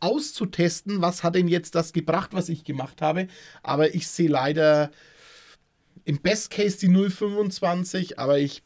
auszutesten, 0.00 1.00
was 1.00 1.22
hat 1.22 1.34
denn 1.34 1.48
jetzt 1.48 1.74
das 1.74 1.92
gebracht, 1.92 2.30
was 2.34 2.48
ich 2.48 2.64
gemacht 2.64 3.02
habe. 3.02 3.28
Aber 3.62 3.94
ich 3.94 4.08
sehe 4.08 4.28
leider 4.28 4.90
im 6.04 6.20
Best 6.20 6.50
Case 6.50 6.78
die 6.78 6.88
0,25, 6.88 8.18
aber 8.18 8.38
ich, 8.38 8.62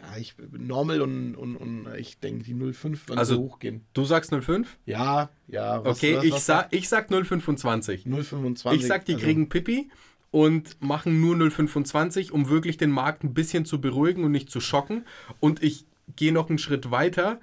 ja, 0.00 0.16
ich 0.16 0.34
normal 0.52 1.00
und, 1.02 1.34
und, 1.34 1.56
und 1.56 1.88
ich 1.96 2.18
denke, 2.20 2.44
die 2.44 2.54
0,5 2.54 3.08
werden 3.08 3.18
Also- 3.18 3.34
so 3.36 3.40
hochgehen. 3.42 3.84
Du 3.94 4.04
sagst 4.04 4.30
05? 4.32 4.78
Ja, 4.86 5.30
ja. 5.46 5.84
was- 5.84 5.98
Okay, 5.98 6.16
was- 6.16 6.24
ich, 6.24 6.32
was 6.32 6.46
sag, 6.46 6.72
ich 6.72 6.88
sag 6.88 7.08
025. 7.10 8.04
0,25. 8.06 8.72
Ich 8.74 8.86
sag, 8.86 9.04
die 9.04 9.14
also- 9.14 9.24
kriegen 9.24 9.48
Pipi 9.48 9.90
und 10.30 10.80
machen 10.82 11.20
nur 11.20 11.34
0,25, 11.36 12.30
um 12.32 12.48
wirklich 12.48 12.76
den 12.76 12.90
Markt 12.90 13.24
ein 13.24 13.34
bisschen 13.34 13.64
zu 13.64 13.80
beruhigen 13.80 14.24
und 14.24 14.32
nicht 14.32 14.50
zu 14.50 14.60
schocken. 14.60 15.04
Und 15.40 15.62
ich 15.62 15.86
gehe 16.16 16.32
noch 16.32 16.48
einen 16.48 16.58
Schritt 16.58 16.90
weiter. 16.90 17.40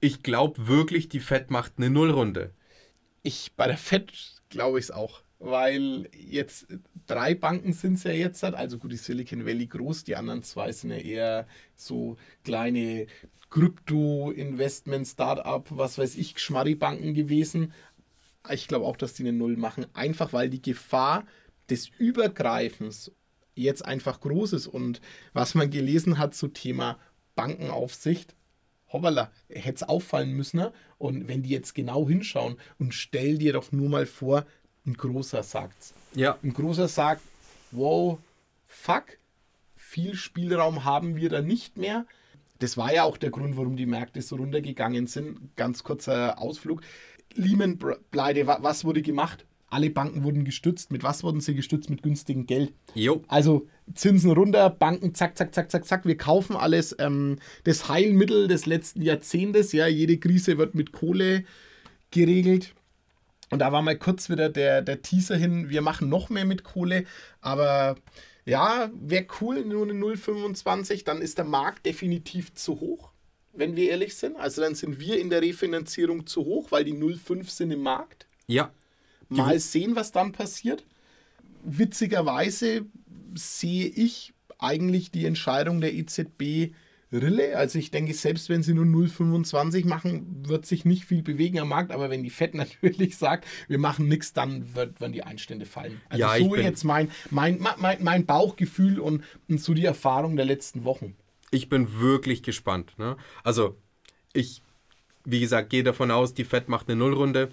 Ich 0.00 0.22
glaube 0.22 0.66
wirklich, 0.68 1.08
die 1.08 1.20
Fed 1.20 1.50
macht 1.50 1.74
eine 1.78 1.88
Nullrunde. 1.90 2.50
Ich 3.22 3.52
bei 3.56 3.66
der 3.66 3.76
FED 3.78 4.12
glaube 4.50 4.78
ich 4.78 4.84
es 4.86 4.90
auch. 4.90 5.22
Weil 5.38 6.08
jetzt 6.16 6.66
drei 7.06 7.34
Banken 7.34 7.72
sind 7.72 7.94
es 7.94 8.04
ja 8.04 8.12
jetzt, 8.12 8.42
also 8.42 8.78
gut, 8.78 8.92
die 8.92 8.96
Silicon 8.96 9.44
Valley 9.44 9.66
groß, 9.66 10.04
die 10.04 10.16
anderen 10.16 10.42
zwei 10.42 10.72
sind 10.72 10.90
ja 10.90 10.96
eher 10.96 11.46
so 11.74 12.16
kleine 12.42 13.06
Krypto-Investment, 13.50 15.06
Startup, 15.06 15.66
was 15.70 15.98
weiß 15.98 16.16
ich, 16.16 16.38
Schmarri-Banken 16.38 17.14
gewesen. 17.14 17.72
Ich 18.50 18.66
glaube 18.66 18.86
auch, 18.86 18.96
dass 18.96 19.14
die 19.14 19.24
eine 19.24 19.32
Null 19.32 19.56
machen, 19.56 19.86
einfach 19.92 20.32
weil 20.32 20.48
die 20.48 20.62
Gefahr 20.62 21.26
des 21.68 21.90
Übergreifens 21.98 23.12
jetzt 23.54 23.84
einfach 23.84 24.20
groß 24.20 24.52
ist. 24.54 24.66
Und 24.66 25.00
was 25.32 25.54
man 25.54 25.70
gelesen 25.70 26.18
hat 26.18 26.34
zu 26.34 26.48
Thema 26.48 26.98
Bankenaufsicht, 27.34 28.34
hoppala, 28.92 29.32
hätte 29.48 29.76
es 29.76 29.82
auffallen 29.82 30.32
müssen. 30.32 30.58
Ne? 30.58 30.72
Und 30.98 31.28
wenn 31.28 31.42
die 31.42 31.50
jetzt 31.50 31.74
genau 31.74 32.08
hinschauen 32.08 32.56
und 32.78 32.94
stell 32.94 33.38
dir 33.38 33.52
doch 33.52 33.72
nur 33.72 33.88
mal 33.88 34.06
vor, 34.06 34.46
ein 34.86 34.94
großer 34.94 35.42
sagt's. 35.42 35.94
Ja, 36.14 36.38
Ein 36.42 36.52
großer 36.52 36.88
sagt, 36.88 37.22
wow, 37.72 38.18
fuck, 38.66 39.04
viel 39.74 40.14
Spielraum 40.14 40.84
haben 40.84 41.16
wir 41.16 41.28
da 41.28 41.42
nicht 41.42 41.76
mehr. 41.76 42.06
Das 42.58 42.76
war 42.76 42.92
ja 42.94 43.02
auch 43.04 43.18
der 43.18 43.30
Grund, 43.30 43.56
warum 43.56 43.76
die 43.76 43.86
Märkte 43.86 44.22
so 44.22 44.36
runtergegangen 44.36 45.06
sind. 45.06 45.54
Ganz 45.56 45.84
kurzer 45.84 46.40
Ausflug. 46.40 46.80
Lehman 47.34 47.78
Pleite, 48.10 48.46
wa- 48.46 48.58
was 48.62 48.84
wurde 48.84 49.02
gemacht? 49.02 49.44
Alle 49.68 49.90
Banken 49.90 50.22
wurden 50.24 50.44
gestützt. 50.44 50.90
Mit 50.92 51.02
was 51.02 51.22
wurden 51.22 51.40
sie 51.40 51.54
gestützt? 51.54 51.90
Mit 51.90 52.02
günstigem 52.02 52.46
Geld. 52.46 52.72
jo. 52.94 53.22
Also 53.28 53.66
Zinsen 53.94 54.30
runter, 54.30 54.70
Banken 54.70 55.14
zack, 55.14 55.36
zack, 55.36 55.54
zack, 55.54 55.70
zack, 55.70 55.84
zack. 55.84 56.06
Wir 56.06 56.16
kaufen 56.16 56.56
alles. 56.56 56.94
Ähm, 56.98 57.38
das 57.64 57.88
Heilmittel 57.88 58.48
des 58.48 58.64
letzten 58.66 59.02
Jahrzehntes. 59.02 59.72
Ja, 59.72 59.86
jede 59.86 60.16
Krise 60.18 60.56
wird 60.56 60.74
mit 60.74 60.92
Kohle 60.92 61.44
geregelt. 62.10 62.74
Und 63.50 63.60
da 63.60 63.72
war 63.72 63.82
mal 63.82 63.96
kurz 63.96 64.28
wieder 64.28 64.48
der, 64.48 64.82
der 64.82 65.02
Teaser 65.02 65.36
hin, 65.36 65.68
wir 65.70 65.82
machen 65.82 66.08
noch 66.08 66.30
mehr 66.30 66.44
mit 66.44 66.64
Kohle. 66.64 67.04
Aber 67.40 67.96
ja, 68.44 68.90
wäre 68.94 69.26
cool, 69.40 69.64
nur 69.64 69.84
eine 69.84 69.94
0,25. 69.94 71.04
Dann 71.04 71.22
ist 71.22 71.38
der 71.38 71.44
Markt 71.44 71.86
definitiv 71.86 72.54
zu 72.54 72.80
hoch, 72.80 73.12
wenn 73.52 73.76
wir 73.76 73.90
ehrlich 73.90 74.16
sind. 74.16 74.36
Also 74.36 74.62
dann 74.62 74.74
sind 74.74 74.98
wir 74.98 75.20
in 75.20 75.30
der 75.30 75.42
Refinanzierung 75.42 76.26
zu 76.26 76.44
hoch, 76.44 76.70
weil 76.70 76.84
die 76.84 76.94
0,5 76.94 77.48
sind 77.50 77.70
im 77.70 77.82
Markt. 77.82 78.26
Ja, 78.48 78.72
Mal 79.28 79.58
sehen, 79.58 79.96
was 79.96 80.12
dann 80.12 80.32
passiert. 80.32 80.84
Witzigerweise 81.64 82.86
sehe 83.34 83.86
ich 83.86 84.34
eigentlich 84.58 85.10
die 85.10 85.26
Entscheidung 85.26 85.80
der 85.80 85.94
EZB 85.94 86.72
Rille. 87.16 87.56
Also 87.56 87.78
ich 87.78 87.90
denke, 87.90 88.14
selbst 88.14 88.48
wenn 88.48 88.62
sie 88.62 88.74
nur 88.74 88.84
0,25 88.84 89.86
machen, 89.86 90.48
wird 90.48 90.66
sich 90.66 90.84
nicht 90.84 91.04
viel 91.04 91.22
bewegen 91.22 91.58
am 91.58 91.68
Markt. 91.68 91.92
Aber 91.92 92.10
wenn 92.10 92.22
die 92.22 92.30
FED 92.30 92.54
natürlich 92.86 93.16
sagt, 93.16 93.46
wir 93.68 93.78
machen 93.78 94.08
nichts, 94.08 94.32
dann 94.32 94.74
wird, 94.74 95.00
werden 95.00 95.12
die 95.12 95.22
Einstände 95.22 95.66
fallen. 95.66 96.00
Also 96.08 96.20
Ja, 96.20 96.38
so 96.38 96.56
jetzt 96.56 96.84
mein, 96.84 97.10
mein, 97.30 97.60
mein, 97.78 98.02
mein 98.02 98.26
Bauchgefühl 98.26 99.00
und, 99.00 99.22
und 99.48 99.60
so 99.60 99.74
die 99.74 99.84
Erfahrung 99.84 100.36
der 100.36 100.46
letzten 100.46 100.84
Wochen. 100.84 101.16
ich 101.50 101.68
bin 101.68 102.00
wirklich 102.00 102.42
gespannt. 102.42 102.98
Ne? 102.98 103.16
Also, 103.42 103.76
ich, 104.32 104.62
wie 105.24 105.40
gesagt, 105.40 105.70
gehe 105.70 105.82
davon 105.82 106.10
aus, 106.10 106.34
die 106.34 106.44
Fed 106.44 106.68
macht 106.68 106.88
eine 106.88 106.96
Nullrunde. 106.96 107.50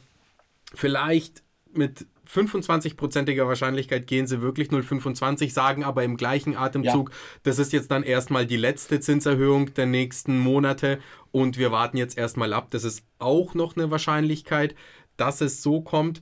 Vielleicht 0.74 1.44
mit 1.74 2.06
25%iger 2.30 3.48
Wahrscheinlichkeit 3.48 4.08
gehen 4.08 4.28
sie 4.28 4.42
wirklich 4.42 4.70
0,25, 4.70 5.52
sagen 5.52 5.84
aber 5.84 6.04
im 6.04 6.18
gleichen 6.18 6.56
Atemzug, 6.56 7.12
das 7.44 7.60
ist 7.60 7.74
jetzt 7.74 7.92
dann 7.92 8.04
erstmal 8.04 8.46
die 8.46 8.58
letzte 8.58 9.00
Zinserhöhung 9.00 9.74
der 9.74 9.86
nächsten 9.86 10.40
Monate 10.40 11.00
und 11.32 11.58
wir 11.58 11.72
warten 11.72 11.98
jetzt 11.98 12.18
erstmal 12.18 12.54
ab. 12.54 12.68
Das 12.70 12.84
ist 12.84 13.04
auch 13.20 13.56
noch 13.56 13.76
eine 13.76 13.92
Wahrscheinlichkeit, 13.92 14.76
dass 15.18 15.42
es 15.42 15.62
so 15.62 15.82
kommt. 15.82 16.22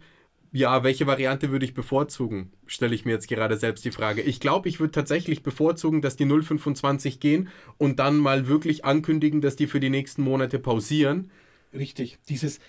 Ja, 0.54 0.84
welche 0.84 1.08
Variante 1.08 1.52
würde 1.52 1.66
ich 1.66 1.74
bevorzugen? 1.74 2.52
Stelle 2.66 2.94
ich 2.94 3.06
mir 3.06 3.12
jetzt 3.12 3.30
gerade 3.30 3.56
selbst 3.56 3.86
die 3.86 3.92
Frage. 3.92 4.22
Ich 4.22 4.42
glaube, 4.42 4.68
ich 4.68 4.82
würde 4.82 4.92
tatsächlich 4.92 5.44
bevorzugen, 5.44 6.02
dass 6.02 6.18
die 6.18 6.26
0,25 6.26 7.20
gehen 7.20 7.48
und 7.78 8.00
dann 8.00 8.18
mal 8.18 8.48
wirklich 8.48 8.84
ankündigen, 8.84 9.40
dass 9.40 9.56
die 9.56 9.68
für 9.68 9.80
die 9.80 9.90
nächsten 9.90 10.24
Monate 10.24 10.60
pausieren. 10.60 11.32
Richtig. 11.74 12.18
Dieses, 12.28 12.60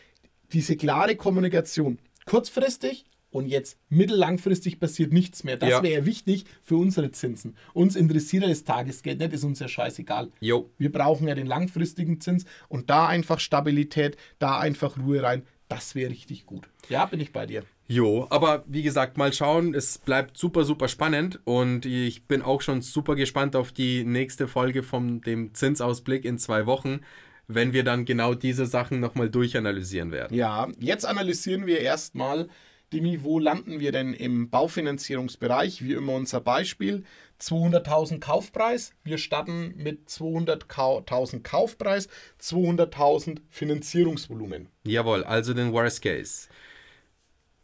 diese 0.53 0.77
klare 0.77 1.17
Kommunikation. 1.17 1.99
Kurzfristig 2.25 3.05
und 3.33 3.47
jetzt 3.49 3.79
mittellangfristig 3.89 4.79
passiert 4.79 5.13
nichts 5.13 5.43
mehr. 5.45 5.57
Das 5.57 5.71
Ja. 5.71 5.83
wäre 5.83 6.07
wichtig 6.07 6.45
für 6.63 6.77
unsere 6.77 7.11
Zinsen. 7.11 7.57
Uns 7.73 7.97
interessiert 7.97 8.43
ja 8.45 8.49
das 8.49 8.65
Tagesgeld 8.65 9.19
nicht, 9.19 9.33
ist 9.33 9.45
uns 9.45 9.59
ja 9.59 9.69
scheißegal. 9.69 10.31
Jo, 10.41 10.71
Wir 10.79 10.93
brauchen 10.93 11.27
ja 11.27 11.35
den 11.35 11.47
langfristigen 11.47 12.21
Zins 12.21 12.45
und 12.69 12.91
da 12.91 13.07
einfach 13.09 13.41
Stabilität, 13.41 14.17
da 14.39 14.59
einfach 14.61 14.97
Ruhe 14.99 15.23
rein. 15.23 15.43
Das 15.69 15.95
wäre 15.95 16.11
richtig 16.11 16.45
gut. 16.45 16.69
Ja, 16.91 17.07
bin 17.07 17.19
ich 17.21 17.33
bei 17.33 17.47
dir. 17.47 17.65
Jo, 17.89 18.27
aber 18.31 18.65
wie 18.67 18.83
gesagt, 18.83 19.17
mal 19.17 19.33
schauen. 19.33 19.75
Es 19.75 19.99
bleibt 19.99 20.37
super, 20.37 20.65
super 20.65 20.89
spannend 20.89 21.41
und 21.45 21.87
ich 21.87 22.25
bin 22.27 22.43
auch 22.43 22.61
schon 22.63 22.83
super 22.83 23.15
gespannt 23.15 23.57
auf 23.57 23.73
die 23.73 24.05
nächste 24.05 24.49
Folge 24.49 24.83
von 24.83 25.21
dem 25.23 25.55
Zinsausblick 25.55 26.25
in 26.25 26.39
zwei 26.39 26.67
Wochen, 26.67 27.01
wenn 27.49 27.73
wir 27.73 27.85
dann 27.85 28.05
genau 28.05 28.35
diese 28.35 28.67
Sachen 28.67 29.01
nochmal 29.01 29.31
durchanalysieren 29.31 30.11
werden. 30.11 30.37
Ja, 30.37 30.69
jetzt 30.79 31.05
analysieren 31.07 31.67
wir 31.67 31.81
erstmal, 31.81 32.49
Demi, 32.93 33.23
wo 33.23 33.39
landen 33.39 33.81
wir 33.81 33.91
denn 33.91 34.13
im 34.13 34.51
Baufinanzierungsbereich? 34.51 35.83
Wie 35.83 35.93
immer 35.95 36.13
unser 36.13 36.41
Beispiel. 36.41 37.05
200.000 37.41 38.21
Kaufpreis. 38.21 38.93
Wir 39.03 39.19
starten 39.19 39.75
mit 39.77 40.09
200.000 40.09 41.43
Kaufpreis, 41.43 42.09
200.000 42.41 43.39
Finanzierungsvolumen. 43.49 44.69
Jawohl, 44.85 45.25
also 45.25 45.55
den 45.55 45.73
Worst 45.73 46.03
Case. 46.03 46.49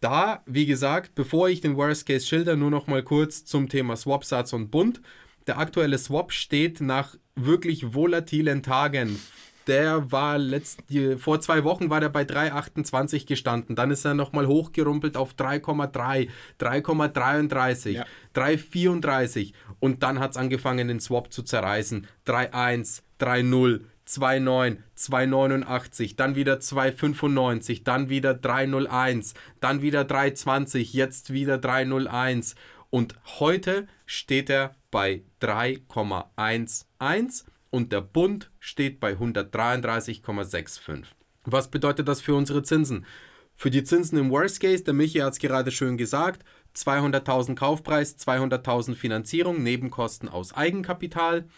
Da, 0.00 0.42
wie 0.46 0.66
gesagt, 0.66 1.14
bevor 1.14 1.48
ich 1.48 1.60
den 1.60 1.76
Worst 1.76 2.06
Case 2.06 2.26
schilder, 2.26 2.56
nur 2.56 2.70
noch 2.70 2.86
mal 2.86 3.02
kurz 3.02 3.44
zum 3.44 3.68
Thema 3.68 3.96
Swapsatz 3.96 4.52
und 4.52 4.70
Bund. 4.70 5.00
Der 5.46 5.58
aktuelle 5.58 5.98
Swap 5.98 6.32
steht 6.32 6.80
nach 6.80 7.16
wirklich 7.34 7.94
volatilen 7.94 8.62
Tagen 8.62 9.20
der 9.68 10.10
war 10.10 10.38
letzt, 10.38 10.82
vor 11.18 11.40
zwei 11.40 11.62
Wochen 11.62 11.90
war 11.90 12.00
der 12.00 12.08
bei 12.08 12.22
3,28 12.22 13.26
gestanden. 13.26 13.76
Dann 13.76 13.90
ist 13.90 14.04
er 14.04 14.14
nochmal 14.14 14.46
hochgerumpelt 14.46 15.16
auf 15.16 15.34
3,3, 15.34 16.28
3,33, 16.58 17.90
ja. 17.90 18.06
3,34 18.34 19.52
und 19.78 20.02
dann 20.02 20.18
hat 20.18 20.32
es 20.32 20.36
angefangen, 20.36 20.88
den 20.88 21.00
Swap 21.00 21.32
zu 21.32 21.42
zerreißen. 21.42 22.06
3,1, 22.26 23.02
3,0, 23.20 23.80
2,9, 24.08 24.78
2,89, 24.96 26.16
dann 26.16 26.34
wieder 26.34 26.54
2,95, 26.54 27.84
dann 27.84 28.08
wieder 28.08 28.32
3,01, 28.32 29.34
dann 29.60 29.82
wieder 29.82 30.02
3,20, 30.02 30.94
jetzt 30.94 31.32
wieder 31.32 31.56
3,01 31.56 32.54
und 32.90 33.14
heute 33.38 33.86
steht 34.06 34.48
er 34.48 34.74
bei 34.90 35.22
3,11 35.42 37.44
und 37.70 37.92
der 37.92 38.00
Bund 38.00 38.50
steht 38.58 39.00
bei 39.00 39.12
133,65. 39.14 41.04
Was 41.44 41.70
bedeutet 41.70 42.08
das 42.08 42.20
für 42.20 42.34
unsere 42.34 42.62
Zinsen? 42.62 43.06
Für 43.54 43.70
die 43.70 43.82
Zinsen 43.82 44.18
im 44.18 44.30
Worst 44.30 44.60
Case, 44.60 44.84
der 44.84 44.94
Michi 44.94 45.18
hat 45.18 45.32
es 45.32 45.38
gerade 45.38 45.70
schön 45.70 45.96
gesagt, 45.96 46.44
200.000 46.76 47.56
Kaufpreis, 47.56 48.16
200.000 48.18 48.94
Finanzierung, 48.94 49.62
Nebenkosten 49.62 50.28
aus 50.28 50.54
Eigenkapital, 50.54 51.48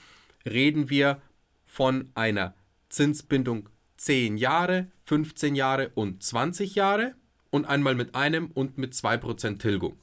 reden 0.46 0.88
wir 0.88 1.20
von 1.66 2.10
einer 2.14 2.54
Zinsbindung 2.88 3.68
10 3.98 4.38
Jahre, 4.38 4.88
15 5.04 5.54
Jahre 5.54 5.90
und 5.94 6.22
20 6.22 6.74
Jahre 6.74 7.14
und 7.50 7.66
einmal 7.66 7.94
mit 7.94 8.14
einem 8.14 8.50
und 8.52 8.78
mit 8.78 8.94
2% 8.94 9.58
Tilgung. 9.58 9.98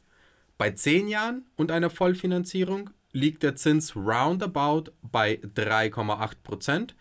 Bei 0.58 0.72
10 0.72 1.08
Jahren 1.08 1.46
und 1.56 1.72
einer 1.72 1.90
Vollfinanzierung 1.90 2.92
liegt 3.12 3.44
der 3.44 3.56
Zins 3.56 3.96
roundabout 3.96 4.92
bei 5.02 5.40
3,8%. 5.56 6.94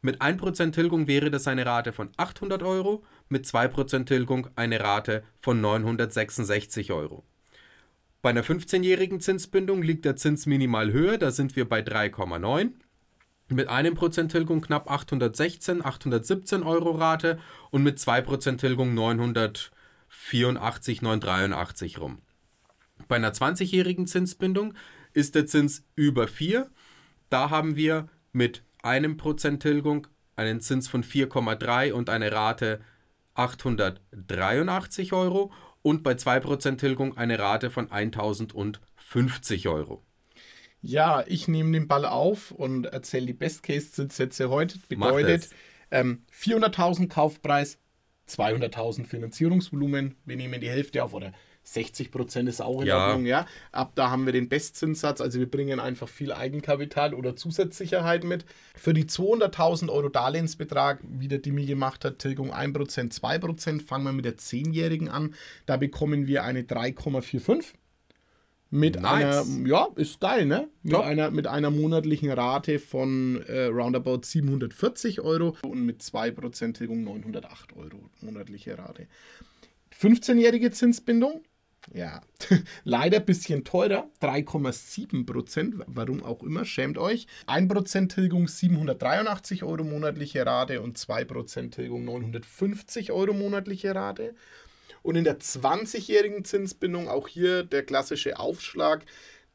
Mit 0.00 0.22
1% 0.22 0.72
Tilgung 0.72 1.08
wäre 1.08 1.30
das 1.30 1.48
eine 1.48 1.66
Rate 1.66 1.92
von 1.92 2.10
800 2.16 2.62
Euro, 2.62 3.04
mit 3.28 3.46
2% 3.46 4.06
Tilgung 4.06 4.48
eine 4.54 4.80
Rate 4.80 5.24
von 5.40 5.60
966 5.60 6.92
Euro. 6.92 7.24
Bei 8.22 8.30
einer 8.30 8.44
15-jährigen 8.44 9.20
Zinsbindung 9.20 9.82
liegt 9.82 10.04
der 10.04 10.16
Zins 10.16 10.46
minimal 10.46 10.92
höher, 10.92 11.18
da 11.18 11.30
sind 11.30 11.56
wir 11.56 11.68
bei 11.68 11.80
3,9. 11.80 12.70
Mit 13.50 13.68
1% 13.68 14.28
Tilgung 14.28 14.60
knapp 14.60 14.90
816, 14.90 15.84
817 15.84 16.62
Euro 16.62 16.92
Rate 16.92 17.38
und 17.70 17.82
mit 17.82 17.98
2% 17.98 18.58
Tilgung 18.58 18.94
984, 18.94 21.00
983 21.00 21.98
rum. 21.98 22.18
Bei 23.08 23.16
einer 23.16 23.32
20-jährigen 23.32 24.06
Zinsbindung 24.06 24.74
ist 25.12 25.34
der 25.34 25.46
Zins 25.46 25.84
über 25.94 26.28
4. 26.28 26.70
Da 27.30 27.50
haben 27.50 27.76
wir 27.76 28.08
mit 28.32 28.62
einem 28.82 29.16
Prozent 29.16 29.62
Tilgung 29.62 30.06
einen 30.36 30.60
Zins 30.60 30.88
von 30.88 31.02
4,3 31.02 31.92
und 31.92 32.10
eine 32.10 32.32
Rate 32.32 32.80
883 33.34 35.12
Euro 35.12 35.52
und 35.82 36.02
bei 36.02 36.12
2% 36.12 36.76
Tilgung 36.76 37.16
eine 37.16 37.38
Rate 37.38 37.70
von 37.70 37.90
1050 37.90 39.68
Euro. 39.68 40.02
Ja, 40.80 41.24
ich 41.26 41.48
nehme 41.48 41.72
den 41.72 41.88
Ball 41.88 42.04
auf 42.04 42.52
und 42.52 42.86
erzähle 42.86 43.26
die 43.26 43.32
Best-Case-Zinssätze 43.32 44.48
heute. 44.48 44.78
Bedeutet 44.88 45.48
ähm, 45.90 46.24
400.000 46.32 47.08
Kaufpreis, 47.08 47.78
200.000 48.28 49.06
Finanzierungsvolumen. 49.06 50.16
Wir 50.24 50.36
nehmen 50.36 50.60
die 50.60 50.68
Hälfte 50.68 51.02
auf 51.02 51.14
oder 51.14 51.32
60 51.72 52.10
Prozent 52.10 52.48
ist 52.48 52.60
auch 52.60 52.80
in 52.80 52.88
ja. 52.88 53.08
Ordnung, 53.08 53.26
ja. 53.26 53.46
Ab 53.72 53.92
da 53.94 54.10
haben 54.10 54.26
wir 54.26 54.32
den 54.32 54.48
Bestzinssatz, 54.48 55.20
also 55.20 55.38
wir 55.38 55.50
bringen 55.50 55.80
einfach 55.80 56.08
viel 56.08 56.32
Eigenkapital 56.32 57.14
oder 57.14 57.36
Zusatzsicherheit 57.36 58.24
mit. 58.24 58.44
Für 58.74 58.94
die 58.94 59.04
200.000 59.04 59.90
Euro 59.90 60.08
Darlehensbetrag, 60.08 61.00
wie 61.02 61.28
der 61.28 61.38
Dimi 61.38 61.66
gemacht 61.66 62.04
hat, 62.04 62.18
Tilgung 62.18 62.52
1%, 62.52 63.20
2%, 63.20 63.84
fangen 63.84 64.04
wir 64.04 64.12
mit 64.12 64.24
der 64.24 64.36
10-Jährigen 64.36 65.08
an. 65.08 65.34
Da 65.66 65.76
bekommen 65.76 66.26
wir 66.26 66.44
eine 66.44 66.62
3,45. 66.62 67.74
Mit 68.70 69.00
nice. 69.00 69.48
einer, 69.48 69.66
ja, 69.66 69.88
ist 69.96 70.20
geil, 70.20 70.44
ne? 70.44 70.68
Mit 70.82 70.96
einer, 70.96 71.30
mit 71.30 71.46
einer 71.46 71.70
monatlichen 71.70 72.30
Rate 72.30 72.78
von 72.78 73.42
äh, 73.46 73.64
roundabout 73.64 74.20
740 74.24 75.22
Euro 75.22 75.56
und 75.62 75.86
mit 75.86 76.02
2% 76.02 76.74
Tilgung 76.74 77.02
908 77.04 77.74
Euro 77.76 78.10
monatliche 78.20 78.76
Rate. 78.76 79.06
15-jährige 79.98 80.70
Zinsbindung 80.70 81.42
ja, 81.94 82.20
leider 82.84 83.18
ein 83.18 83.24
bisschen 83.24 83.64
teurer, 83.64 84.10
3,7 84.20 85.26
Prozent, 85.26 85.76
warum 85.86 86.22
auch 86.22 86.42
immer, 86.42 86.64
schämt 86.64 86.98
euch. 86.98 87.26
1 87.46 87.72
Prozent 87.72 88.12
Tilgung 88.12 88.48
783 88.48 89.62
Euro 89.64 89.84
monatliche 89.84 90.44
Rate 90.44 90.80
und 90.82 90.98
2 90.98 91.24
Prozent 91.24 91.74
Tilgung 91.74 92.04
950 92.04 93.12
Euro 93.12 93.32
monatliche 93.32 93.94
Rate. 93.94 94.34
Und 95.02 95.16
in 95.16 95.24
der 95.24 95.38
20-jährigen 95.38 96.44
Zinsbindung 96.44 97.08
auch 97.08 97.28
hier 97.28 97.62
der 97.62 97.82
klassische 97.82 98.38
Aufschlag 98.38 99.04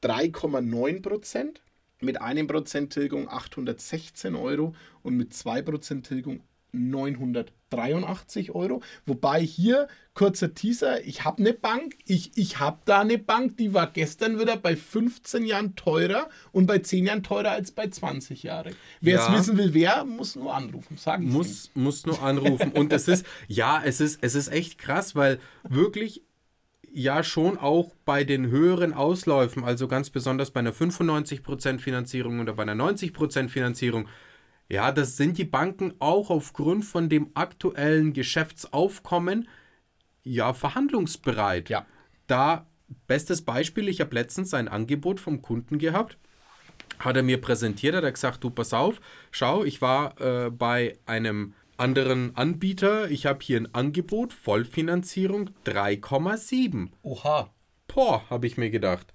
3,9 0.03 1.01
Prozent. 1.01 1.61
Mit 1.99 2.21
1 2.21 2.47
Prozent 2.47 2.93
Tilgung 2.93 3.29
816 3.29 4.35
Euro 4.35 4.75
und 5.03 5.15
mit 5.15 5.33
2 5.33 5.61
Prozent 5.61 6.07
Tilgung 6.07 6.41
983 6.73 8.51
Euro. 8.51 8.81
Wobei 9.05 9.41
hier, 9.41 9.87
kurzer 10.13 10.53
Teaser, 10.53 11.03
ich 11.05 11.23
habe 11.23 11.39
eine 11.39 11.53
Bank, 11.53 11.95
ich, 12.05 12.31
ich 12.35 12.59
habe 12.59 12.79
da 12.85 13.01
eine 13.01 13.17
Bank, 13.17 13.57
die 13.57 13.73
war 13.73 13.87
gestern 13.87 14.39
wieder 14.39 14.57
bei 14.57 14.75
15 14.75 15.45
Jahren 15.45 15.75
teurer 15.75 16.29
und 16.51 16.65
bei 16.65 16.79
10 16.79 17.05
Jahren 17.05 17.23
teurer 17.23 17.51
als 17.51 17.71
bei 17.71 17.87
20 17.87 18.43
Jahren. 18.43 18.75
Wer 19.01 19.19
es 19.19 19.31
wissen 19.31 19.57
will, 19.57 19.73
wer, 19.73 20.03
muss 20.03 20.35
nur 20.35 20.53
anrufen, 20.53 20.97
sage 20.97 21.23
ich 21.23 21.29
muss, 21.29 21.71
muss 21.73 22.05
nur 22.05 22.21
anrufen. 22.21 22.71
und 22.71 22.91
es 22.91 23.07
ist, 23.07 23.25
ja, 23.47 23.81
es 23.83 24.01
ist, 24.01 24.19
es 24.21 24.35
ist 24.35 24.49
echt 24.49 24.77
krass, 24.77 25.15
weil 25.15 25.39
wirklich 25.63 26.23
ja 26.93 27.23
schon 27.23 27.57
auch 27.57 27.91
bei 28.05 28.23
den 28.23 28.47
höheren 28.47 28.93
Ausläufen, 28.93 29.63
also 29.63 29.87
ganz 29.87 30.11
besonders 30.11 30.51
bei 30.51 30.59
einer 30.59 30.73
95% 30.73 31.79
Finanzierung 31.79 32.39
oder 32.39 32.53
bei 32.53 32.61
einer 32.63 32.75
90% 32.75 33.49
Finanzierung, 33.49 34.07
ja, 34.69 34.91
das 34.91 35.17
sind 35.17 35.37
die 35.37 35.45
Banken 35.45 35.93
auch 35.99 36.29
aufgrund 36.29 36.85
von 36.85 37.09
dem 37.09 37.31
aktuellen 37.33 38.13
Geschäftsaufkommen 38.13 39.47
ja 40.23 40.53
verhandlungsbereit. 40.53 41.69
Ja. 41.69 41.85
Da, 42.27 42.67
bestes 43.07 43.43
Beispiel, 43.43 43.89
ich 43.89 44.01
habe 44.01 44.15
letztens 44.15 44.53
ein 44.53 44.67
Angebot 44.67 45.19
vom 45.19 45.41
Kunden 45.41 45.77
gehabt, 45.77 46.17
hat 46.99 47.17
er 47.17 47.23
mir 47.23 47.41
präsentiert, 47.41 47.95
hat 47.95 48.03
er 48.03 48.11
gesagt, 48.11 48.43
du 48.43 48.49
pass 48.49 48.73
auf, 48.73 49.01
schau, 49.31 49.63
ich 49.63 49.81
war 49.81 50.19
äh, 50.21 50.49
bei 50.49 50.97
einem 51.05 51.53
anderen 51.77 52.35
Anbieter, 52.35 53.09
ich 53.09 53.25
habe 53.25 53.43
hier 53.43 53.57
ein 53.57 53.73
Angebot, 53.73 54.31
Vollfinanzierung 54.31 55.49
3,7. 55.65 56.89
Oha. 57.01 57.53
Boah, 57.87 58.27
habe 58.29 58.47
ich 58.47 58.57
mir 58.57 58.69
gedacht. 58.69 59.13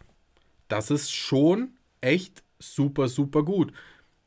Das 0.69 0.91
ist 0.91 1.13
schon 1.13 1.79
echt 2.01 2.43
super, 2.59 3.09
super 3.09 3.43
gut. 3.43 3.73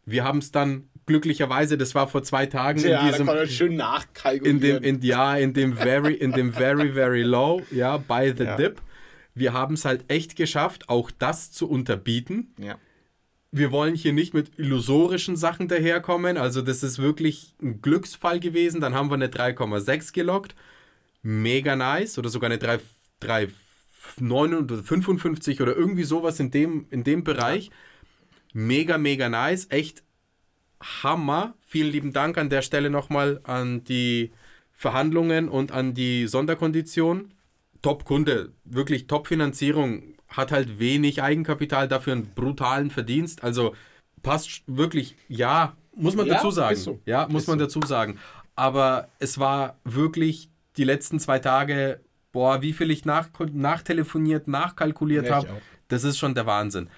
Wir 0.06 0.24
haben 0.24 0.40
es 0.40 0.52
dann 0.52 0.90
glücklicherweise, 1.12 1.78
das 1.78 1.94
war 1.94 2.08
vor 2.08 2.24
zwei 2.24 2.46
Tagen 2.46 2.80
ja, 2.80 3.02
in 3.02 3.08
diesem, 3.08 3.28
da 3.28 3.34
kann 3.34 3.42
man 3.42 3.50
schön 3.50 3.76
nachkalkulieren. 3.76 4.62
In 4.62 4.62
dem, 4.62 4.84
in, 4.84 5.02
ja, 5.02 5.36
in 5.36 5.54
dem 5.54 5.76
very, 5.76 6.14
in 6.14 6.32
dem 6.32 6.54
very, 6.54 6.94
very 6.94 7.24
low, 7.24 7.62
ja, 7.70 7.98
by 7.98 8.34
the 8.36 8.46
ja. 8.46 8.56
dip. 8.56 8.82
Wir 9.36 9.54
haben 9.54 9.76
es 9.76 9.86
halt 9.86 10.06
echt 10.08 10.36
geschafft, 10.36 10.90
auch 10.90 11.12
das 11.12 11.52
zu 11.52 11.70
unterbieten. 11.70 12.56
Ja. 12.58 12.80
Wir 13.52 13.72
wollen 13.72 13.94
hier 13.96 14.14
nicht 14.14 14.34
mit 14.34 14.58
illusorischen 14.58 15.36
Sachen 15.36 15.68
daherkommen. 15.68 16.38
Also, 16.38 16.62
das 16.62 16.84
ist 16.84 17.00
wirklich 17.00 17.54
ein 17.62 17.82
Glücksfall 17.82 18.40
gewesen. 18.40 18.80
Dann 18.80 18.94
haben 18.94 19.10
wir 19.10 19.16
eine 19.16 19.28
3,6 19.28 20.14
gelockt. 20.14 20.56
Mega 21.22 21.76
nice. 21.76 22.18
Oder 22.18 22.30
sogar 22.30 22.50
eine 22.50 22.62
3,55 22.62 25.62
oder 25.62 25.76
irgendwie 25.76 26.04
sowas 26.04 26.40
in 26.40 26.52
dem, 26.52 26.86
in 26.90 27.04
dem 27.04 27.26
Bereich. 27.26 27.72
Mega, 28.54 28.98
mega 28.98 29.30
nice. 29.30 29.68
Echt 29.70 30.04
Hammer. 30.82 31.54
Vielen 31.66 31.92
lieben 31.92 32.14
Dank 32.14 32.38
an 32.38 32.50
der 32.50 32.62
Stelle 32.62 32.90
nochmal 32.90 33.40
an 33.44 33.84
die 33.84 34.32
Verhandlungen 34.72 35.48
und 35.50 35.72
an 35.72 35.94
die 35.94 36.28
Sonderkondition. 36.28 37.34
Top-Kunde, 37.82 38.52
wirklich 38.64 39.08
Top-Finanzierung, 39.08 40.16
hat 40.28 40.52
halt 40.52 40.80
wenig 40.80 41.24
Eigenkapital, 41.24 41.88
dafür 41.88 42.14
einen 42.14 42.34
brutalen 42.34 42.92
Verdienst. 42.92 43.44
Also 43.44 43.76
passt 44.22 44.64
wirklich, 44.68 45.16
ja, 45.28 45.76
muss 45.96 46.16
man 46.16 46.28
ja, 46.28 46.36
dazu 46.36 46.52
sagen. 46.52 46.76
So. 46.76 47.00
Ja, 47.06 47.28
muss 47.28 47.44
ist 47.44 47.48
man 47.48 47.60
so. 47.60 47.66
dazu 47.66 47.82
sagen. 47.82 48.18
Aber 48.56 49.10
es 49.20 49.40
war 49.40 49.78
wirklich 49.84 50.50
die 50.78 50.84
letzten 50.84 51.20
zwei 51.20 51.40
Tage, 51.40 52.02
boah, 52.32 52.62
wie 52.62 52.74
viel 52.74 52.92
ich 52.92 53.06
nach, 53.06 53.30
nachtelefoniert, 53.52 54.48
nachkalkuliert 54.48 55.28
ja, 55.28 55.36
habe. 55.36 55.48
Das 55.88 56.04
ist 56.04 56.18
schon 56.18 56.36
der 56.36 56.46
Wahnsinn 56.46 56.90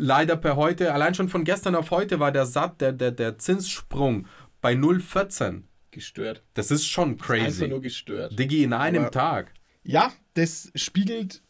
leider 0.00 0.36
per 0.36 0.56
heute, 0.56 0.92
allein 0.92 1.14
schon 1.14 1.28
von 1.28 1.44
gestern 1.44 1.74
auf 1.74 1.90
heute 1.90 2.18
war 2.18 2.32
der 2.32 2.46
Sat, 2.46 2.80
der, 2.80 2.92
der, 2.92 3.12
der 3.12 3.38
Zinssprung 3.38 4.26
bei 4.60 4.72
0,14. 4.72 5.62
Gestört. 5.90 6.42
Das 6.54 6.70
ist 6.70 6.86
schon 6.86 7.18
crazy. 7.18 7.44
Einfach 7.44 7.68
nur 7.68 7.80
gestört. 7.80 8.38
Digi, 8.38 8.62
in 8.62 8.72
einem 8.72 9.04
Aber 9.04 9.10
Tag. 9.10 9.52
Ja, 9.82 10.12
das 10.34 10.70
spiegelt 10.74 11.42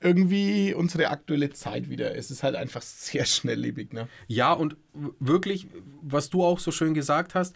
irgendwie 0.00 0.74
unsere 0.74 1.10
aktuelle 1.10 1.50
Zeit 1.50 1.88
wieder. 1.88 2.16
Es 2.16 2.30
ist 2.30 2.42
halt 2.42 2.56
einfach 2.56 2.82
sehr 2.82 3.24
schnelllebig, 3.24 3.92
ne? 3.92 4.08
Ja, 4.26 4.52
und 4.52 4.76
wirklich, 5.20 5.68
was 6.02 6.28
du 6.28 6.42
auch 6.42 6.58
so 6.58 6.72
schön 6.72 6.94
gesagt 6.94 7.34
hast, 7.34 7.54